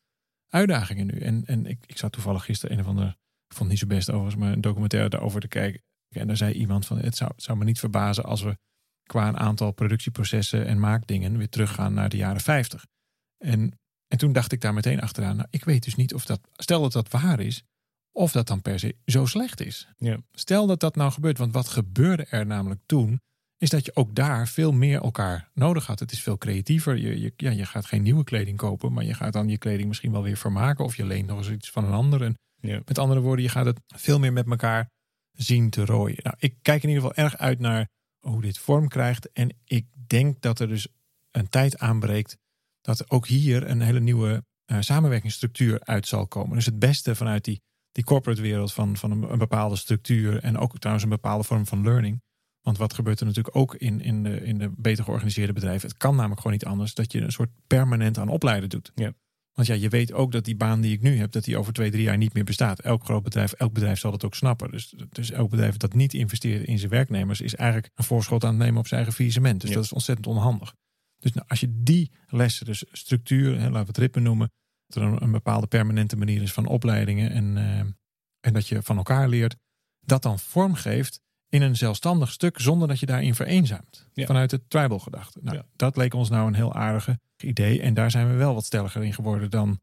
uitdagingen 0.48 1.06
nu. 1.06 1.20
En, 1.20 1.46
en 1.46 1.66
ik, 1.66 1.84
ik 1.86 1.98
zat 1.98 2.12
toevallig 2.12 2.46
gisteren 2.46 2.76
een 2.76 2.84
of 2.84 2.90
andere, 2.90 3.08
ik 3.48 3.56
vond 3.56 3.60
het 3.60 3.70
niet 3.70 3.80
zo 3.80 3.88
best 3.88 4.10
overigens, 4.10 4.44
maar 4.44 4.52
een 4.52 4.62
documentaire 4.62 5.10
daarover 5.10 5.42
te 5.42 5.48
kijken. 5.48 5.82
En 6.10 6.28
daar 6.28 6.38
zei 6.38 6.54
iemand 6.54 6.86
van, 6.86 6.98
het 6.98 7.16
zou, 7.16 7.32
het 7.36 7.44
zou 7.44 7.58
me 7.58 7.64
niet 7.64 7.80
verbazen 7.80 8.24
als 8.24 8.42
we 8.42 8.58
qua 9.04 9.28
een 9.28 9.38
aantal 9.38 9.72
productieprocessen 9.72 10.66
en 10.66 10.80
maakdingen 10.80 11.38
weer 11.38 11.50
teruggaan 11.50 11.94
naar 11.94 12.10
de 12.10 12.18
jaren 12.18 12.42
50. 12.42 12.86
En, 13.38 13.80
en 14.12 14.18
toen 14.18 14.34
dacht 14.34 14.51
ik 14.51 14.62
daar 14.62 14.74
meteen 14.74 15.01
achteraan, 15.01 15.36
nou, 15.36 15.48
ik 15.50 15.63
weet 15.63 15.84
dus 15.84 15.96
niet 15.96 16.13
of 16.13 16.25
dat, 16.25 16.39
stel 16.53 16.82
dat 16.82 16.91
dat 16.91 17.10
waar 17.10 17.39
is, 17.39 17.63
of 18.12 18.32
dat 18.32 18.48
dan 18.48 18.62
per 18.62 18.80
se 18.80 18.96
zo 19.06 19.25
slecht 19.25 19.62
is. 19.62 19.88
Ja. 19.98 20.18
Stel 20.32 20.68
dat 20.68 20.80
dat 20.80 20.96
nou 20.96 21.12
gebeurt, 21.12 21.38
want 21.38 21.53
wat 21.53 21.68
gebeurde 21.68 22.25
er 22.30 22.46
namelijk 22.46 22.82
toen, 22.86 23.20
is 23.58 23.70
dat 23.70 23.86
je 23.86 23.96
ook 23.96 24.15
daar 24.15 24.48
veel 24.48 24.72
meer 24.72 25.01
elkaar 25.01 25.50
nodig 25.53 25.86
had. 25.86 26.00
Het 26.00 26.12
is 26.12 26.22
veel 26.22 26.38
creatiever. 26.38 26.98
Je, 26.98 27.22
je, 27.22 27.34
ja, 27.38 27.50
je 27.50 27.65
gaat 27.65 27.86
geen 27.86 28.01
nieuwe 28.01 28.24
kleding 28.24 28.58
kopen, 28.58 28.94
maar 28.94 29.03
je 29.03 29.13
gaat 29.13 29.34
dan 29.34 29.50
je 29.50 29.58
kleding 29.58 29.88
misschien 29.88 30.12
wel 30.12 30.24
weer 30.24 30.38
vermaken 30.38 30.86
of 30.86 30.96
je 30.96 31.06
leent 31.06 31.27
nog 31.27 31.38
eens 31.38 31.50
iets 31.50 31.72
van 31.72 31.86
een 31.86 31.94
ander. 31.94 32.22
En 32.24 32.38
Ja. 32.62 32.82
met 32.86 32.98
andere 32.98 33.20
woorden, 33.20 33.44
je 33.46 33.51
gaat 33.51 33.65
het 33.65 33.80
veel 33.88 34.20
meer 34.20 34.34
met 34.34 34.48
elkaar 34.50 34.89
zien 35.32 35.70
te 35.70 35.86
rooien. 35.86 36.20
Nou, 36.24 36.36
ik 36.39 36.56
kijk 36.62 36.84
in 36.84 36.89
ieder 36.89 37.03
geval 37.03 37.24
erg 37.24 37.38
uit 37.38 37.60
naar 37.60 37.88
hoe 38.20 38.41
dit 38.41 38.58
vorm 38.58 38.88
krijgt. 38.88 39.32
En 39.32 39.50
ik 39.65 39.86
denk 40.08 40.41
dat 40.41 40.60
er 40.60 40.68
dus 40.68 40.88
een 41.32 41.50
tijd 41.50 41.80
aanbreekt 41.80 42.38
dat 42.82 43.10
ook 43.10 43.28
hier 43.28 43.70
een 43.70 43.82
hele 43.82 44.00
nieuwe 44.00 44.44
uh, 44.72 44.78
samenwerkingsstructuur 44.80 45.80
uit 45.84 46.08
zal 46.08 46.28
komen. 46.28 46.56
Dus 46.56 46.66
het 46.66 46.80
beste 46.80 47.16
vanuit 47.16 47.44
die, 47.44 47.62
die 47.92 48.04
corporate 48.04 48.42
wereld 48.42 48.74
van, 48.74 48.98
van 48.98 49.12
een, 49.12 49.32
een, 49.32 49.38
bepaalde 49.38 49.76
structuur 49.76 50.44
en 50.44 50.58
ook 50.58 50.78
trouwens 50.78 51.06
een 51.06 51.12
bepaalde 51.12 51.44
vorm 51.44 51.66
van 51.66 51.84
learning. 51.84 52.22
Want 52.62 52.78
wat 52.78 52.94
gebeurt 52.94 53.20
er 53.20 53.26
natuurlijk 53.26 53.56
ook 53.56 53.76
in, 53.76 54.02
in, 54.02 54.24
de, 54.24 54.44
in 54.44 54.58
de 54.58 54.72
beter 54.78 55.04
georganiseerde 55.04 55.54
bedrijven? 55.54 55.90
Het 55.90 55.98
kan 55.98 56.16
namelijk 56.16 56.42
gewoon 56.42 56.58
niet 56.58 56.66
anders 56.66 56.94
dat 56.94 57.12
je 57.12 57.22
een 57.22 57.32
soort 57.32 57.50
permanent 57.68 58.18
aan 58.18 58.30
opleiden 58.30 58.70
doet. 58.70 58.92
Ja. 58.96 59.14
Want 59.52 59.67
ja, 59.67 59.74
je 59.74 59.89
weet 59.89 60.13
ook 60.13 60.32
dat 60.32 60.46
die 60.46 60.56
baan 60.56 60.82
die 60.82 60.94
ik 60.94 61.02
nu 61.02 61.17
heb, 61.17 61.32
dat 61.32 61.44
die 61.44 61.58
over 61.58 61.74
twee, 61.74 61.91
drie 61.91 62.04
jaar 62.04 62.17
niet 62.17 62.34
meer 62.34 62.44
bestaat. 62.44 62.80
Elk 62.80 63.04
groot 63.04 63.24
bedrijf, 63.24 63.52
elk 63.52 63.74
bedrijf 63.74 64.00
zal 64.00 64.12
dat 64.12 64.26
ook 64.26 64.36
snappen. 64.36 64.72
Dus, 64.72 64.94
dus 65.10 65.32
elk 65.32 65.50
bedrijf 65.50 65.78
dat 65.78 65.94
niet 65.94 66.13
investeert 66.13 66.67
in 66.67 66.78
zijn 66.80 66.91
werknemers, 66.91 67.41
is 67.41 67.56
eigenlijk 67.56 67.91
een 67.96 68.04
voorschot 68.04 68.44
aan 68.44 68.50
het 68.50 68.60
nemen 68.60 68.80
op 68.80 68.88
zijn 68.88 68.96
eigen 68.96 69.15
faillissement. 69.15 69.62
Dus 69.62 69.70
Ja. 69.70 69.76
dat 69.76 69.84
is 69.84 69.94
ontzettend 69.94 70.28
onhandig. 70.28 70.74
Dus 71.21 71.31
nou, 71.31 71.47
als 71.47 71.60
je 71.60 71.81
die 71.84 72.12
lessen, 72.27 72.65
dus 72.65 72.84
structuur, 72.91 73.60
hè, 73.60 73.63
laten 73.63 73.79
we 73.81 73.88
het 73.88 73.97
ritme 73.97 74.21
noemen, 74.21 74.51
dat 74.88 75.03
er 75.03 75.10
een, 75.10 75.23
een 75.23 75.31
bepaalde 75.31 75.67
permanente 75.67 76.17
manier 76.17 76.41
is 76.41 76.53
van 76.53 76.65
opleidingen 76.65 77.31
en, 77.31 77.57
eh, 77.57 77.79
en 78.39 78.53
dat 78.53 78.67
je 78.67 78.81
van 78.81 78.97
elkaar 78.97 79.29
leert, 79.29 79.55
dat 79.99 80.23
dan 80.23 80.39
vormgeeft 80.39 81.21
in 81.49 81.62
een 81.62 81.75
zelfstandig 81.75 82.31
stuk 82.31 82.60
zonder 82.60 82.88
dat 82.88 82.99
je 82.99 83.05
daarin 83.05 83.36
vereenzaamt. 83.36 84.07
Ja. 84.13 84.25
Vanuit 84.25 84.51
het 84.51 84.69
tribal 84.69 84.99
gedachte. 84.99 85.39
Nou, 85.41 85.57
Ja. 85.57 85.65
Dat 85.75 85.97
leek 85.97 86.13
ons 86.13 86.29
nou 86.29 86.47
een 86.47 86.53
heel 86.53 86.73
aardige 86.73 87.19
idee. 87.38 87.81
En 87.81 87.93
daar 87.93 88.12
zijn 88.12 88.27
we 88.27 88.34
wel 88.34 88.53
wat 88.53 88.65
stelliger 88.65 89.03
in 89.03 89.13
geworden 89.13 89.49
dan 89.49 89.79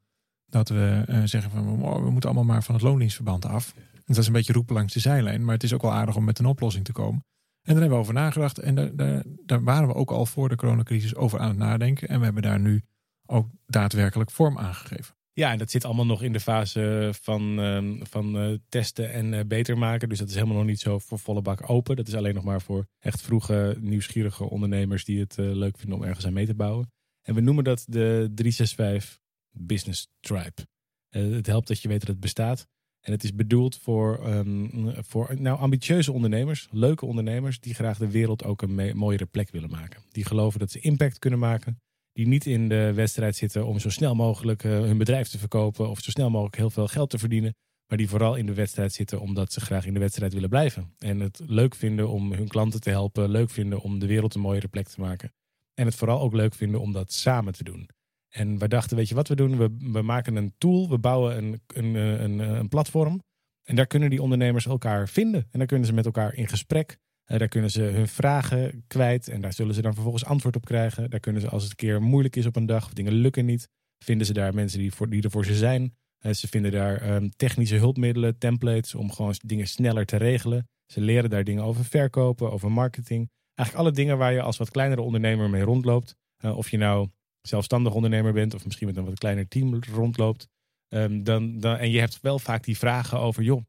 dat 0.47 0.69
we 0.69 1.05
eh, 1.07 1.23
zeggen 1.25 1.51
van 1.51 1.83
oh, 1.83 2.03
we 2.03 2.11
moeten 2.11 2.31
allemaal 2.31 2.55
maar 2.55 2.63
van 2.63 2.75
het 2.75 2.85
loondienstverband 2.85 3.45
af. 3.45 3.75
En 3.95 4.15
dat 4.15 4.17
is 4.17 4.27
een 4.27 4.33
beetje 4.33 4.53
roepen 4.53 4.75
langs 4.75 4.93
de 4.93 5.01
zijlijn, 5.01 5.45
maar 5.45 5.55
het 5.55 5.63
is 5.63 5.73
ook 5.73 5.83
wel 5.83 5.93
aardig 5.93 6.17
om 6.17 6.25
met 6.25 6.39
een 6.39 6.47
oplossing 6.47 6.85
te 6.85 6.93
komen. 6.93 7.25
En 7.69 7.75
daar 7.75 7.83
hebben 7.83 7.99
we 7.99 8.05
over 8.05 8.23
nagedacht 8.23 8.59
en 8.59 8.75
daar, 8.75 9.23
daar, 9.47 9.63
waren 9.63 9.89
we 9.89 9.95
ook 9.95 10.11
al 10.11 10.27
voor 10.27 10.49
de 10.49 10.57
coronacrisis 10.57 11.15
over 11.15 11.39
aan 11.39 11.49
het 11.49 11.59
nadenken. 11.59 12.09
En 12.09 12.19
we 12.19 12.25
hebben 12.25 12.43
daar 12.43 12.61
nu 12.61 12.83
ook 13.27 13.49
daadwerkelijk 13.67 14.31
vorm 14.31 14.59
aan 14.59 14.75
gegeven. 14.75 15.15
Ja, 15.33 15.53
en 15.53 15.59
dat 15.59 15.71
zit 15.71 15.85
allemaal 15.85 16.07
nog 16.07 16.23
in 16.23 16.33
de 16.33 16.41
fase 16.41 17.11
van, 17.23 17.61
ehm, 17.61 18.05
van 18.05 18.39
eh, 18.39 18.55
testen 18.69 19.13
en 19.13 19.35
eh, 19.35 19.45
beter 19.47 19.79
maken. 19.79 20.09
Dus 20.09 20.19
dat 20.19 20.29
is 20.29 20.35
helemaal 20.35 20.57
nog 20.57 20.67
niet 20.67 20.81
zo 20.81 20.99
voor 20.99 21.19
volle 21.19 21.43
bak 21.43 21.71
open. 21.71 21.97
Dat 21.97 22.09
is 22.09 22.15
alleen 22.15 22.35
nog 22.35 22.45
maar 22.45 22.63
voor 22.63 22.87
echt 22.99 23.21
vroege, 23.21 23.77
nieuwsgierige 23.81 24.45
ondernemers 24.45 25.05
die 25.05 25.21
het 25.21 25.39
eh, 25.39 25.45
leuk 25.45 25.79
vinden 25.79 25.99
om 25.99 26.05
ergens 26.05 26.27
aan 26.27 26.33
mee 26.33 26.47
te 26.47 26.55
bouwen. 26.55 26.93
En 27.23 27.35
we 27.35 27.41
noemen 27.41 27.65
dat 27.65 27.85
de 27.89 28.31
365 28.35 29.19
Business 29.51 30.09
Tribe. 30.21 30.67
Het 31.09 31.47
helpt 31.47 31.69
dat 31.69 31.81
je 31.81 31.89
weet 31.89 32.01
dat 32.01 32.09
het 32.09 32.21
bestaat. 32.21 32.69
En 33.01 33.13
het 33.13 33.25
is 33.25 33.35
bedoeld 33.35 33.77
voor, 33.77 34.25
ehm, 34.25 34.67
voor 35.03 35.35
nou, 35.39 35.59
ambitieuze 35.59 36.13
ondernemers, 36.13 36.69
leuke 36.71 37.07
ondernemers, 37.07 37.61
die 37.61 37.75
graag 37.75 37.99
de 37.99 38.11
wereld 38.11 38.45
ook 38.45 38.63
een 38.63 38.97
mooiere 38.97 39.27
plek 39.27 39.51
willen 39.51 39.71
maken. 39.71 40.03
Die 40.11 40.25
geloven 40.25 40.59
dat 40.59 40.71
ze 40.71 40.81
impact 40.81 41.19
kunnen 41.19 41.39
maken. 41.39 41.81
Die 42.13 42.27
niet 42.27 42.47
in 42.47 42.69
de 42.69 42.93
wedstrijd 42.95 43.37
zitten 43.37 43.67
om 43.67 43.79
zo 43.79 43.91
snel 43.91 44.15
mogelijk 44.15 44.65
eh, 44.65 44.71
hun 44.71 44.99
bedrijf 44.99 45.29
te 45.29 45.39
verkopen 45.39 45.89
of 45.89 46.01
zo 46.01 46.11
snel 46.11 46.31
mogelijk 46.31 46.57
heel 46.57 46.71
veel 46.71 46.89
geld 46.89 47.11
te 47.11 47.19
verdienen. 47.19 47.55
Maar 47.87 47.99
die 47.99 48.09
vooral 48.09 48.35
in 48.35 48.47
de 48.47 48.55
wedstrijd 48.55 48.93
zitten 48.93 49.21
omdat 49.21 49.53
ze 49.53 49.61
graag 49.61 49.87
in 49.87 49.95
de 49.95 50.01
wedstrijd 50.01 50.33
willen 50.33 50.49
blijven. 50.49 50.95
En 50.99 51.21
het 51.21 51.41
leuk 51.47 51.75
vinden 51.75 52.09
om 52.09 52.33
hun 52.33 52.49
klanten 52.49 52.81
te 52.81 52.91
helpen. 52.91 53.31
Leuk 53.31 53.51
vinden 53.51 53.81
om 53.81 53.99
de 53.99 54.07
wereld 54.07 54.35
een 54.35 54.41
mooiere 54.41 54.69
plek 54.69 54.89
te 54.89 55.01
maken. 55.01 55.33
En 55.75 55.87
het 55.87 55.95
vooral 55.95 56.21
ook 56.21 56.33
leuk 56.33 56.55
vinden 56.55 56.81
om 56.81 56.93
dat 56.93 57.13
samen 57.13 57.53
te 57.53 57.65
doen. 57.65 57.89
En 58.29 58.59
we 58.59 58.69
dachten, 58.69 58.97
weet 58.97 59.09
je 59.09 59.15
wat 59.15 59.29
we 59.29 59.37
doen? 59.37 59.57
We, 59.57 59.77
we 59.93 60.03
maken 60.03 60.37
een 60.37 60.55
tool, 60.59 60.89
we 60.89 60.99
bouwen 60.99 61.37
een, 61.37 61.61
een, 61.67 61.97
eh, 61.97 62.21
een, 62.21 62.41
eh, 62.41 62.49
een 62.49 62.69
platform. 62.69 63.23
En 63.63 63.77
daar 63.77 63.87
kunnen 63.87 64.11
die 64.11 64.23
ondernemers 64.23 64.67
elkaar 64.67 65.09
vinden. 65.09 65.47
En 65.51 65.59
daar 65.59 65.67
kunnen 65.67 65.87
ze 65.87 65.93
met 65.93 66.05
elkaar 66.05 66.35
in 66.35 66.49
gesprek. 66.49 66.99
Eh, 67.25 67.39
daar 67.39 67.49
kunnen 67.49 67.71
ze 67.71 67.83
hun 67.83 68.09
vragen 68.09 68.85
kwijt. 68.87 69.29
En 69.29 69.41
daar 69.41 69.53
zullen 69.53 69.75
ze 69.75 69.83
dan 69.83 69.95
vervolgens 69.95 70.25
antwoord 70.25 70.57
op 70.57 70.65
krijgen. 70.65 71.11
Daar 71.11 71.21
kunnen 71.21 71.43
ze, 71.43 71.49
als 71.49 71.63
het 71.63 71.71
een 71.71 71.77
keer 71.77 72.03
moeilijk 72.03 72.37
is 72.37 72.47
op 72.47 72.57
een 72.57 72.67
dag 72.67 72.85
of 72.85 72.93
dingen 72.93 73.13
lukken 73.13 73.45
niet, 73.45 73.69
vinden 74.05 74.27
ze 74.27 74.33
daar 74.33 74.55
mensen 74.55 74.79
die, 74.79 74.93
voor, 74.93 75.09
die 75.09 75.23
er 75.23 75.31
voor 75.31 75.45
ze 75.45 75.55
zijn. 75.55 75.97
Ze 76.31 76.49
vinden 76.49 76.73
daar 76.73 77.01
ehm, 77.01 77.29
technische 77.37 77.77
hulpmiddelen, 77.77 78.39
templates 78.39 78.95
om 78.95 79.13
gewoon 79.13 79.35
dingen 79.45 79.69
sneller 79.69 80.07
te 80.07 80.17
regelen. 80.17 80.69
Ze 80.87 81.01
leren 81.01 81.31
daar 81.31 81.45
dingen 81.45 81.63
over 81.63 81.85
verkopen, 81.85 82.53
over 82.53 82.73
marketing. 82.73 83.31
Eigenlijk 83.55 83.89
alle 83.89 83.97
dingen 83.97 84.19
waar 84.19 84.33
je 84.33 84.43
als 84.43 84.57
wat 84.57 84.71
kleinere 84.71 85.01
ondernemer 85.01 85.51
mee 85.51 85.63
rondloopt. 85.63 86.17
Of 86.43 86.71
je 86.71 86.77
nou 86.77 87.09
zelfstandig 87.49 87.95
ondernemer 87.95 88.33
bent 88.33 88.55
of 88.55 88.65
misschien 88.65 88.87
met 88.87 88.97
een 88.97 89.05
wat 89.05 89.19
kleiner 89.19 89.49
team 89.49 89.79
rondloopt. 89.93 90.49
Ehm, 90.89 91.23
dan, 91.23 91.59
dan, 91.59 91.77
en 91.77 91.91
je 91.91 91.99
hebt 91.99 92.19
wel 92.21 92.39
vaak 92.39 92.65
die 92.65 92.79
vragen 92.79 93.19
over, 93.19 93.43
joh, 93.43 93.63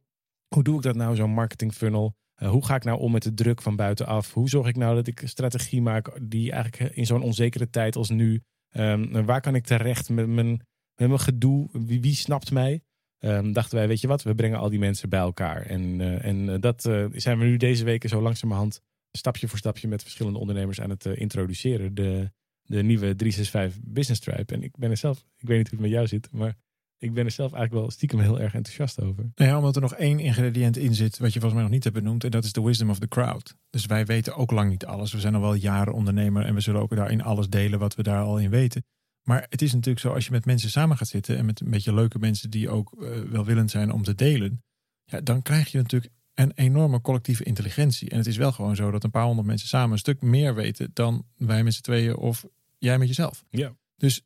hoe 0.48 0.64
doe 0.64 0.76
ik 0.76 0.82
dat 0.82 0.96
nou, 0.96 1.16
zo'n 1.16 1.32
marketing 1.32 1.74
funnel? 1.74 2.16
Eh, 2.34 2.50
hoe 2.50 2.66
ga 2.66 2.76
ik 2.76 2.84
nou 2.84 3.00
om 3.00 3.12
met 3.12 3.24
de 3.24 3.34
druk 3.34 3.62
van 3.62 3.76
buitenaf? 3.76 4.34
Hoe 4.34 4.50
zorg 4.50 4.68
ik 4.68 4.76
nou 4.76 4.96
dat 4.96 5.08
ik 5.08 5.22
een 5.22 5.30
strategie 5.30 5.82
maak 5.82 6.20
die 6.22 6.52
eigenlijk 6.52 6.96
in 6.96 7.06
zo'n 7.06 7.22
onzekere 7.22 7.70
tijd 7.70 7.96
als 7.96 8.10
nu, 8.10 8.42
ehm, 8.70 9.26
waar 9.26 9.42
kan 9.42 9.56
ik 9.56 9.66
terecht 9.66 10.10
met 10.10 10.28
mijn, 10.28 10.50
met 10.96 11.08
mijn 11.08 11.20
gedoe? 11.20 11.70
Wie, 11.72 12.02
wie 12.02 12.16
snapt 12.16 12.52
mij? 12.52 12.82
Ehm, 13.18 13.52
dachten 13.52 13.78
wij, 13.78 13.88
weet 13.88 14.02
je 14.02 14.08
wat, 14.08 14.24
we 14.24 14.36
brengen 14.36 14.60
al 14.60 14.70
die 14.70 14.80
mensen 14.80 15.10
bij 15.10 15.20
elkaar. 15.20 15.62
En, 15.62 16.02
eh, 16.02 16.26
en 16.26 16.50
eh, 16.50 16.60
dat 16.60 16.82
zijn 17.12 17.40
we 17.40 17.46
nu 17.46 17.58
deze 17.58 17.84
weken 17.84 18.10
zo 18.10 18.22
langzamerhand 18.22 18.82
stapje 19.12 19.48
voor 19.48 19.58
stapje 19.58 19.88
met 19.88 20.02
verschillende 20.02 20.40
ondernemers 20.40 20.82
aan 20.82 20.90
het 20.90 21.06
introduceren. 21.06 21.96
De, 21.96 22.32
de 22.70 22.84
nieuwe 22.84 23.16
365 23.16 23.82
Business 23.84 24.22
Tribe. 24.22 24.54
En 24.54 24.64
ik 24.64 24.78
ben 24.78 24.90
er 24.90 24.98
zelf, 24.98 25.26
ik 25.38 25.48
weet 25.48 25.58
niet 25.58 25.70
hoe 25.70 25.80
het 25.80 25.88
met 25.88 25.96
jou 25.98 26.08
zit, 26.08 26.32
maar 26.32 26.56
ik 26.98 27.14
ben 27.14 27.26
er 27.26 27.32
zelf 27.32 27.54
eigenlijk 27.54 27.82
wel 27.82 27.92
stiekem 27.92 28.20
heel 28.20 28.40
erg 28.40 28.54
enthousiast 28.54 29.02
over. 29.02 29.32
Nou 29.36 29.50
ja, 29.50 29.58
omdat 29.58 29.76
er 29.76 29.82
nog 29.82 29.94
één 29.94 30.20
ingrediënt 30.20 30.78
in 30.78 30.96
zit 30.96 31.18
wat 31.18 31.34
je 31.34 31.40
volgens 31.40 31.54
mij 31.54 31.62
nog 31.62 31.72
niet 31.72 31.84
hebt 31.84 31.96
benoemd. 31.96 32.24
En 32.24 32.32
dat 32.32 32.44
is 32.44 32.54
de 32.54 32.62
wisdom 32.62 32.90
of 32.90 33.00
the 33.00 33.08
crowd. 33.08 33.56
Dus 33.70 33.86
wij 33.86 34.06
weten 34.06 34.36
ook 34.36 34.52
lang 34.52 34.70
niet 34.70 34.86
alles. 34.86 35.12
We 35.12 35.20
zijn 35.20 35.36
al 35.36 35.42
wel 35.42 35.54
jaren 35.54 35.94
ondernemer 35.94 36.46
en 36.46 36.54
we 36.54 36.62
zullen 36.62 36.82
ook 36.82 36.96
daarin 36.96 37.22
alles 37.22 37.50
delen 37.50 37.80
wat 37.80 37.96
we 37.96 38.04
daar 38.04 38.24
al 38.24 38.40
in 38.40 38.50
weten. 38.50 38.84
Maar 39.24 39.46
het 39.50 39.62
is 39.62 39.74
natuurlijk 39.74 40.00
zo, 40.00 40.14
als 40.14 40.26
je 40.26 40.32
met 40.32 40.46
mensen 40.46 40.70
samen 40.70 40.98
gaat 40.98 41.08
zitten 41.08 41.38
en 41.38 41.46
met 41.46 41.60
een 41.60 41.70
beetje 41.70 41.94
leuke 41.94 42.20
mensen 42.20 42.50
die 42.50 42.70
ook 42.70 42.96
uh, 43.00 43.10
welwillend 43.22 43.72
zijn 43.72 43.92
om 43.92 44.04
te 44.04 44.16
delen, 44.16 44.64
ja, 45.04 45.22
dan 45.22 45.42
krijg 45.42 45.72
je 45.72 45.78
natuurlijk 45.78 46.14
een 46.34 46.52
enorme 46.56 47.02
collectieve 47.02 47.44
intelligentie. 47.44 48.10
En 48.10 48.18
het 48.18 48.28
is 48.28 48.38
wel 48.38 48.52
gewoon 48.52 48.76
zo 48.76 48.92
dat 48.92 49.04
een 49.04 49.12
paar 49.12 49.24
honderd 49.24 49.48
mensen 49.48 49.68
samen 49.68 49.92
een 49.92 49.98
stuk 49.98 50.22
meer 50.22 50.56
weten 50.56 50.92
dan 50.94 51.26
wij 51.38 51.64
met 51.64 51.74
z'n 51.74 51.82
tweeën 51.82 52.16
of 52.16 52.46
jij 52.80 52.98
met 52.98 53.08
jezelf. 53.08 53.46
Ja. 53.50 53.76
Dus 53.96 54.22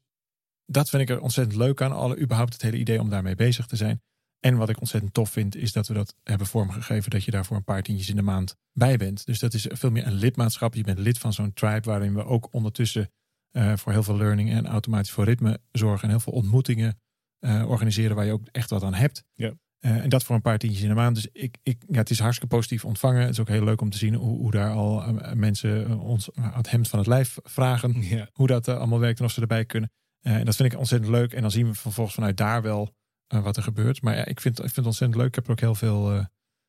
dat 0.66 0.90
vind 0.90 1.02
ik 1.02 1.10
er 1.10 1.22
ontzettend 1.22 1.58
leuk 1.58 1.82
aan. 1.82 1.92
Alle, 1.92 2.20
überhaupt 2.20 2.54
het 2.54 2.62
hele 2.62 2.78
idee 2.78 3.00
om 3.00 3.10
daarmee 3.10 3.36
bezig 3.36 3.66
te 3.66 3.76
zijn. 3.76 4.02
En 4.40 4.58
wat 4.58 4.70
ik 4.70 4.80
ontzettend 4.80 5.14
tof 5.14 5.30
vind, 5.30 5.56
is 5.56 5.72
dat 5.72 5.88
we 5.88 5.94
dat 5.94 6.16
hebben 6.24 6.48
vormgegeven. 6.48 7.12
Dat 7.12 7.24
je 7.24 7.32
daar 7.32 7.46
voor 7.46 7.58
een 7.58 7.64
paar 7.64 7.84
tientjes 7.84 8.10
in 8.10 8.16
de 8.16 8.22
maand 8.22 8.56
bij 8.72 8.98
bent. 8.98 9.26
Dus 9.26 9.40
dat 9.40 9.54
is 9.54 9.68
veel 9.70 9.92
meer 9.92 10.08
een 10.08 10.14
lidmaatschap. 10.14 10.74
Je 10.74 10.84
bent 10.84 11.00
lid 11.00 11.18
van 11.18 11.34
zo'n 11.34 11.54
tribe 11.54 11.90
waarin 11.90 12.14
we 12.14 12.26
ook 12.26 12.54
ondertussen 12.54 13.12
uh, 13.52 13.78
voor 13.78 13.92
heel 13.92 14.04
veel 14.04 14.18
learning 14.18 14.52
en 14.52 14.68
automatisch 14.68 15.12
voor 15.12 15.24
ritme 15.24 15.60
zorgen. 15.72 16.04
En 16.04 16.10
heel 16.10 16.20
veel 16.20 16.34
ontmoetingen 16.34 17.02
uh, 17.40 17.70
organiseren 17.70 18.16
waar 18.16 18.26
je 18.26 18.32
ook 18.32 18.48
echt 18.52 18.70
wat 18.70 18.84
aan 18.84 18.94
hebt. 18.94 19.24
Ja. 19.34 19.54
Uh, 19.86 19.96
en 19.96 20.10
dat 20.10 20.24
voor 20.24 20.36
een 20.36 20.42
paar 20.42 20.58
tientjes 20.58 20.84
in 20.84 20.90
de 20.90 20.96
maand. 20.96 21.16
Dus 21.16 21.28
ik, 21.32 21.58
ik, 21.64 21.84
ja, 21.88 21.98
het 21.98 22.10
is 22.10 22.20
hartstikke 22.20 22.56
positief 22.56 22.86
ontvangen. 22.86 23.22
Het 23.22 23.30
is 23.30 23.40
ook 23.40 23.48
heel 23.48 23.64
leuk 23.64 23.82
om 23.82 23.90
te 23.90 23.98
zien 23.98 24.14
hoe, 24.14 24.38
hoe 24.38 24.52
daar 24.52 24.72
al 24.72 25.14
mensen 25.34 26.00
ons 26.00 26.30
het 26.42 26.70
hemd 26.70 26.88
van 26.88 27.00
het 27.00 27.08
lijf 27.08 27.38
vragen. 27.44 28.02
Ja. 28.02 28.30
Hoe 28.34 28.48
dat 28.48 28.68
allemaal 28.68 29.00
werkt 29.00 29.20
en 29.20 29.26
of 29.26 29.32
ze 29.32 29.42
erbij 29.42 29.66
kunnen. 29.66 29.92
en 30.22 30.46
dat 30.46 30.56
vind 30.56 30.74
ik 30.74 30.80
ontzettend 30.80 31.12
leuk. 31.12 31.34
En 31.34 31.42
dan 31.42 31.52
zien 31.52 31.68
we 31.68 31.74
vervolgens 31.74 32.16
vanuit 32.16 32.38
daar 32.38 32.62
wel 32.62 32.96
wat 33.28 33.58
er 33.58 33.64
gebeurt. 33.64 34.02
Maar 34.02 34.16
ja, 34.16 34.26
ik 34.26 34.40
vind, 34.40 34.58
ik 34.58 34.64
vind 34.64 34.76
het 34.76 34.86
ontzettend 34.86 35.20
leuk. 35.20 35.28
Ik 35.28 35.36
heb 35.36 35.46
er 35.46 35.52
ook 35.52 35.60
heel 35.60 35.76
veel 35.76 36.28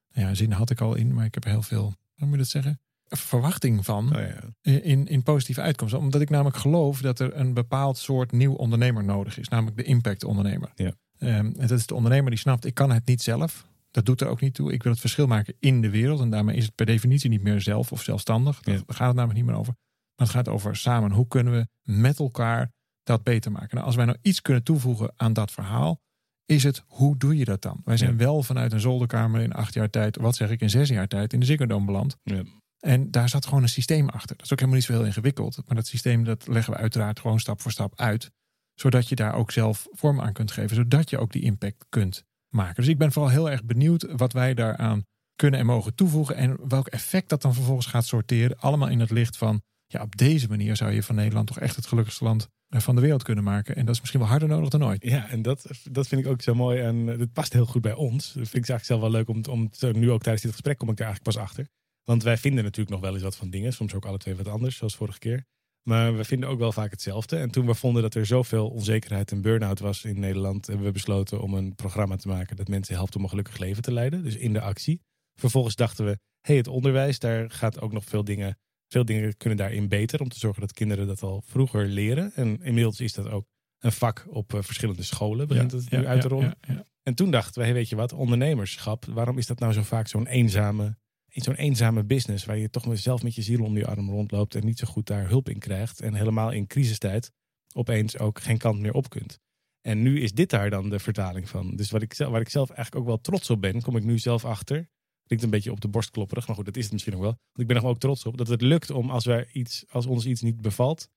ja, 0.08 0.34
zin 0.34 0.52
had 0.52 0.70
ik 0.70 0.80
al 0.80 0.94
in. 0.94 1.14
Maar 1.14 1.24
ik 1.24 1.34
heb 1.34 1.44
er 1.44 1.50
heel 1.50 1.62
veel, 1.62 1.94
hoe 2.14 2.26
moet 2.26 2.30
je 2.30 2.36
dat 2.36 2.48
zeggen? 2.48 2.80
verwachting 3.16 3.84
van 3.84 4.16
oh 4.16 4.22
ja. 4.62 4.72
in, 4.80 5.06
in 5.06 5.22
positieve 5.22 5.60
uitkomsten. 5.60 6.00
Omdat 6.00 6.20
ik 6.20 6.30
namelijk 6.30 6.56
geloof 6.56 7.00
dat 7.00 7.20
er 7.20 7.36
een 7.36 7.54
bepaald 7.54 7.98
soort 7.98 8.32
nieuw 8.32 8.54
ondernemer 8.54 9.04
nodig 9.04 9.38
is. 9.38 9.48
Namelijk 9.48 9.76
de 9.76 9.82
impact 9.82 10.24
ondernemer. 10.24 10.72
Ja. 10.74 10.92
Um, 11.18 11.30
en 11.30 11.54
dat 11.66 11.70
is 11.70 11.86
de 11.86 11.94
ondernemer 11.94 12.30
die 12.30 12.38
snapt, 12.38 12.64
ik 12.64 12.74
kan 12.74 12.90
het 12.92 13.06
niet 13.06 13.22
zelf. 13.22 13.66
Dat 13.90 14.06
doet 14.06 14.20
er 14.20 14.28
ook 14.28 14.40
niet 14.40 14.54
toe. 14.54 14.72
Ik 14.72 14.82
wil 14.82 14.92
het 14.92 15.00
verschil 15.00 15.26
maken 15.26 15.54
in 15.58 15.80
de 15.80 15.90
wereld. 15.90 16.20
En 16.20 16.30
daarmee 16.30 16.56
is 16.56 16.64
het 16.64 16.74
per 16.74 16.86
definitie 16.86 17.30
niet 17.30 17.42
meer 17.42 17.60
zelf 17.60 17.92
of 17.92 18.02
zelfstandig. 18.02 18.60
Daar 18.60 18.74
Ja. 18.74 18.80
gaat 18.86 19.06
het 19.06 19.16
namelijk 19.16 19.34
niet 19.38 19.44
meer 19.48 19.56
over. 19.58 19.74
Maar 20.16 20.26
het 20.26 20.36
gaat 20.36 20.48
over 20.48 20.76
samen. 20.76 21.10
Hoe 21.12 21.28
kunnen 21.28 21.52
we 21.52 21.66
met 21.92 22.18
elkaar 22.18 22.70
dat 23.02 23.22
beter 23.22 23.52
maken? 23.52 23.74
Nou, 23.74 23.86
als 23.86 23.96
wij 23.96 24.04
nou 24.04 24.18
iets 24.22 24.42
kunnen 24.42 24.62
toevoegen 24.62 25.12
aan 25.16 25.32
dat 25.32 25.50
verhaal, 25.50 26.00
is 26.46 26.62
het 26.62 26.82
hoe 26.86 27.16
doe 27.16 27.36
je 27.36 27.44
dat 27.44 27.62
dan? 27.62 27.80
Wij 27.84 27.96
zijn 27.96 28.10
Ja. 28.10 28.16
wel 28.16 28.42
vanuit 28.42 28.72
een 28.72 28.80
zolderkamer 28.80 29.40
in 29.40 29.52
acht 29.52 29.74
jaar 29.74 29.90
tijd, 29.90 30.16
wat 30.16 30.36
zeg 30.36 30.50
ik, 30.50 30.60
in 30.60 30.70
zes 30.70 30.88
jaar 30.88 31.08
tijd 31.08 31.32
in 31.32 31.40
de 31.40 31.46
Ziggo 31.46 31.84
beland. 31.84 32.16
Ja. 32.22 32.42
En 32.78 33.10
daar 33.10 33.28
zat 33.28 33.46
gewoon 33.46 33.62
een 33.62 33.68
systeem 33.68 34.08
achter. 34.08 34.36
Dat 34.36 34.44
is 34.44 34.52
ook 34.52 34.58
helemaal 34.58 34.78
niet 34.80 34.88
zo 34.88 34.92
heel 34.92 35.04
ingewikkeld. 35.04 35.56
Maar 35.66 35.76
dat 35.76 35.86
systeem 35.86 36.24
dat 36.24 36.46
leggen 36.46 36.72
we 36.72 36.78
uiteraard 36.78 37.20
gewoon 37.20 37.40
stap 37.40 37.60
voor 37.60 37.70
stap 37.70 37.92
uit. 38.00 38.30
Zodat 38.74 39.08
je 39.08 39.14
daar 39.14 39.34
ook 39.34 39.50
zelf 39.50 39.86
vorm 39.90 40.20
aan 40.20 40.32
kunt 40.32 40.52
geven. 40.52 40.76
Zodat 40.76 41.10
je 41.10 41.18
ook 41.18 41.32
die 41.32 41.42
impact 41.42 41.86
kunt 41.88 42.24
maken. 42.48 42.74
Dus 42.74 42.88
ik 42.88 42.98
ben 42.98 43.12
vooral 43.12 43.30
heel 43.30 43.50
erg 43.50 43.64
benieuwd 43.64 44.06
wat 44.16 44.32
wij 44.32 44.54
daaraan 44.54 45.04
kunnen 45.36 45.60
en 45.60 45.66
mogen 45.66 45.94
toevoegen. 45.94 46.36
En 46.36 46.68
welk 46.68 46.86
effect 46.86 47.28
dat 47.28 47.42
dan 47.42 47.54
vervolgens 47.54 47.86
gaat 47.86 48.06
sorteren. 48.06 48.58
Allemaal 48.58 48.88
in 48.88 49.00
het 49.00 49.10
licht 49.10 49.36
van, 49.36 49.62
ja 49.86 50.02
op 50.02 50.16
deze 50.16 50.48
manier 50.48 50.76
zou 50.76 50.92
je 50.92 51.02
van 51.02 51.14
Nederland 51.14 51.46
toch 51.46 51.58
echt 51.58 51.76
het 51.76 51.86
gelukkigste 51.86 52.24
land 52.24 52.48
eh, 52.68 52.80
van 52.80 52.94
de 52.94 53.00
wereld 53.00 53.22
kunnen 53.22 53.44
maken. 53.44 53.76
En 53.76 53.84
dat 53.84 53.94
is 53.94 54.00
misschien 54.00 54.20
wel 54.20 54.28
harder 54.28 54.48
nodig 54.48 54.68
dan 54.68 54.84
ooit. 54.84 55.02
Ja, 55.04 55.28
en 55.28 55.42
dat, 55.42 55.70
dat 55.90 56.06
vind 56.06 56.20
ik 56.20 56.26
ook 56.26 56.42
zo 56.42 56.54
mooi. 56.54 56.80
En 56.80 57.06
het 57.06 57.32
past 57.32 57.52
heel 57.52 57.66
goed 57.66 57.82
bij 57.82 57.94
ons. 57.94 58.24
Dat 58.24 58.32
vind 58.32 58.64
ik 58.64 58.68
eigenlijk 58.68 58.84
zelf 58.84 59.00
wel 59.00 59.10
leuk 59.10 59.28
om, 59.28 59.42
om 59.50 59.70
nu 60.00 60.10
ook 60.10 60.22
tijdens 60.22 60.42
dit 60.42 60.52
gesprek 60.52 60.78
kom 60.78 60.90
ik 60.90 60.96
daar 60.96 61.06
eigenlijk 61.06 61.36
pas 61.36 61.46
achter. 61.46 61.68
Want 62.04 62.22
wij 62.22 62.36
vinden 62.36 62.64
natuurlijk 62.64 62.90
nog 62.90 63.00
wel 63.00 63.14
eens 63.14 63.22
wat 63.22 63.36
van 63.36 63.50
dingen. 63.50 63.72
Soms 63.72 63.94
ook 63.94 64.04
alle 64.04 64.18
twee 64.18 64.34
wat 64.34 64.48
anders, 64.48 64.76
zoals 64.76 64.96
vorige 64.96 65.18
keer. 65.18 65.44
Maar 65.88 66.16
we 66.16 66.24
vinden 66.24 66.48
ook 66.48 66.58
wel 66.58 66.72
vaak 66.72 66.90
hetzelfde. 66.90 67.36
En 67.36 67.50
toen 67.50 67.66
we 67.66 67.74
vonden 67.74 68.02
dat 68.02 68.14
er 68.14 68.26
zoveel 68.26 68.68
onzekerheid 68.68 69.32
en 69.32 69.40
burn-out 69.40 69.78
was 69.78 70.04
in 70.04 70.20
Nederland, 70.20 70.66
hebben 70.66 70.86
we 70.86 70.92
besloten 70.92 71.40
om 71.40 71.54
een 71.54 71.74
programma 71.74 72.16
te 72.16 72.28
maken 72.28 72.56
dat 72.56 72.68
mensen 72.68 72.94
helpt 72.94 73.16
om 73.16 73.22
een 73.22 73.28
gelukkig 73.28 73.58
leven 73.58 73.82
te 73.82 73.92
leiden. 73.92 74.22
Dus 74.22 74.36
in 74.36 74.52
de 74.52 74.60
actie. 74.60 75.00
Vervolgens 75.34 75.74
dachten 75.74 76.04
we, 76.04 76.18
hey, 76.40 76.56
het 76.56 76.68
onderwijs, 76.68 77.18
daar 77.18 77.50
gaat 77.50 77.80
ook 77.80 77.92
nog 77.92 78.04
veel 78.04 78.24
dingen, 78.24 78.58
veel 78.88 79.04
dingen 79.04 79.36
kunnen 79.36 79.58
daarin 79.58 79.88
beter. 79.88 80.20
Om 80.20 80.28
te 80.28 80.38
zorgen 80.38 80.60
dat 80.60 80.72
kinderen 80.72 81.06
dat 81.06 81.22
al 81.22 81.42
vroeger 81.46 81.86
leren. 81.86 82.32
En 82.34 82.62
inmiddels 82.62 83.00
is 83.00 83.12
dat 83.12 83.28
ook 83.28 83.46
een 83.78 83.92
vak 83.92 84.26
op 84.28 84.54
eh, 84.54 84.62
verschillende 84.62 85.02
scholen, 85.02 85.48
begint 85.48 85.72
het 85.72 85.90
nu 85.90 86.06
uit 86.06 86.20
te 86.20 86.28
rollen. 86.28 86.54
ja. 86.68 86.84
En 87.02 87.14
toen 87.14 87.30
dachten 87.30 87.60
we, 87.60 87.66
hey, 87.66 87.74
weet 87.74 87.88
je 87.88 87.96
wat, 87.96 88.12
ondernemerschap, 88.12 89.04
waarom 89.04 89.38
is 89.38 89.46
dat 89.46 89.58
nou 89.58 89.72
zo 89.72 89.82
vaak 89.82 90.08
zo'n 90.08 90.26
eenzame, 90.26 90.96
zo'n 91.42 91.54
eenzame 91.54 92.04
business 92.04 92.44
waar 92.44 92.58
je 92.58 92.70
toch 92.70 92.98
zelf 92.98 93.22
met 93.22 93.34
je 93.34 93.42
ziel 93.42 93.64
om 93.64 93.76
je 93.76 93.86
arm 93.86 94.10
rondloopt 94.10 94.54
en 94.54 94.64
niet 94.64 94.78
zo 94.78 94.86
goed 94.86 95.06
daar 95.06 95.28
hulp 95.28 95.48
in 95.48 95.58
krijgt 95.58 96.00
en 96.00 96.14
helemaal 96.14 96.50
in 96.50 96.66
crisistijd 96.66 97.32
opeens 97.74 98.18
ook 98.18 98.40
geen 98.40 98.58
kant 98.58 98.80
meer 98.80 98.92
op 98.92 99.08
kunt. 99.08 99.38
En 99.80 100.02
nu 100.02 100.20
is 100.20 100.32
dit 100.32 100.50
daar 100.50 100.70
dan 100.70 100.88
de 100.90 100.98
vertaling 100.98 101.48
van. 101.48 101.76
Dus 101.76 101.90
wat 101.90 102.02
ik 102.02 102.16
waar 102.16 102.40
ik 102.40 102.48
zelf 102.48 102.70
eigenlijk 102.70 103.00
ook 103.00 103.06
wel 103.06 103.20
trots 103.20 103.50
op 103.50 103.60
ben, 103.60 103.82
kom 103.82 103.96
ik 103.96 104.04
nu 104.04 104.18
zelf 104.18 104.44
achter. 104.44 104.88
Klinkt 105.26 105.44
een 105.44 105.50
beetje 105.50 105.72
op 105.72 105.80
de 105.80 105.88
borst 105.88 106.10
klopperig, 106.10 106.46
maar 106.46 106.56
goed, 106.56 106.64
dat 106.64 106.76
is 106.76 106.82
het 106.82 106.92
misschien 106.92 107.14
ook 107.14 107.20
wel. 107.20 107.36
Want 107.52 107.58
ik 107.58 107.66
ben 107.66 107.76
er 107.76 107.86
ook 107.86 107.98
trots 107.98 108.26
op 108.26 108.36
dat 108.36 108.48
het 108.48 108.60
lukt 108.60 108.90
om 108.90 109.10
als, 109.10 109.24
wij 109.24 109.48
iets, 109.52 109.84
als 109.88 110.06
ons 110.06 110.26
iets 110.26 110.42
niet 110.42 110.60
bevalt, 110.60 111.08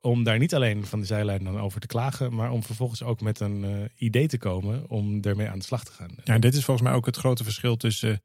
om 0.00 0.24
daar 0.24 0.38
niet 0.38 0.54
alleen 0.54 0.84
van 0.84 1.00
de 1.00 1.06
zijlijn 1.06 1.44
dan 1.44 1.58
over 1.58 1.80
te 1.80 1.86
klagen, 1.86 2.34
maar 2.34 2.50
om 2.50 2.62
vervolgens 2.62 3.02
ook 3.02 3.20
met 3.20 3.40
een 3.40 3.64
eh, 3.64 3.84
idee 3.96 4.26
te 4.26 4.38
komen 4.38 4.88
om 4.88 5.20
ermee 5.20 5.48
aan 5.48 5.58
de 5.58 5.64
slag 5.64 5.84
te 5.84 5.92
gaan. 5.92 6.10
Ja, 6.24 6.34
en 6.34 6.40
dit 6.40 6.54
is 6.54 6.64
volgens 6.64 6.86
mij 6.86 6.96
ook 6.96 7.06
het 7.06 7.16
grote 7.16 7.44
verschil 7.44 7.76
tussen 7.76 8.10
eh, 8.10 8.16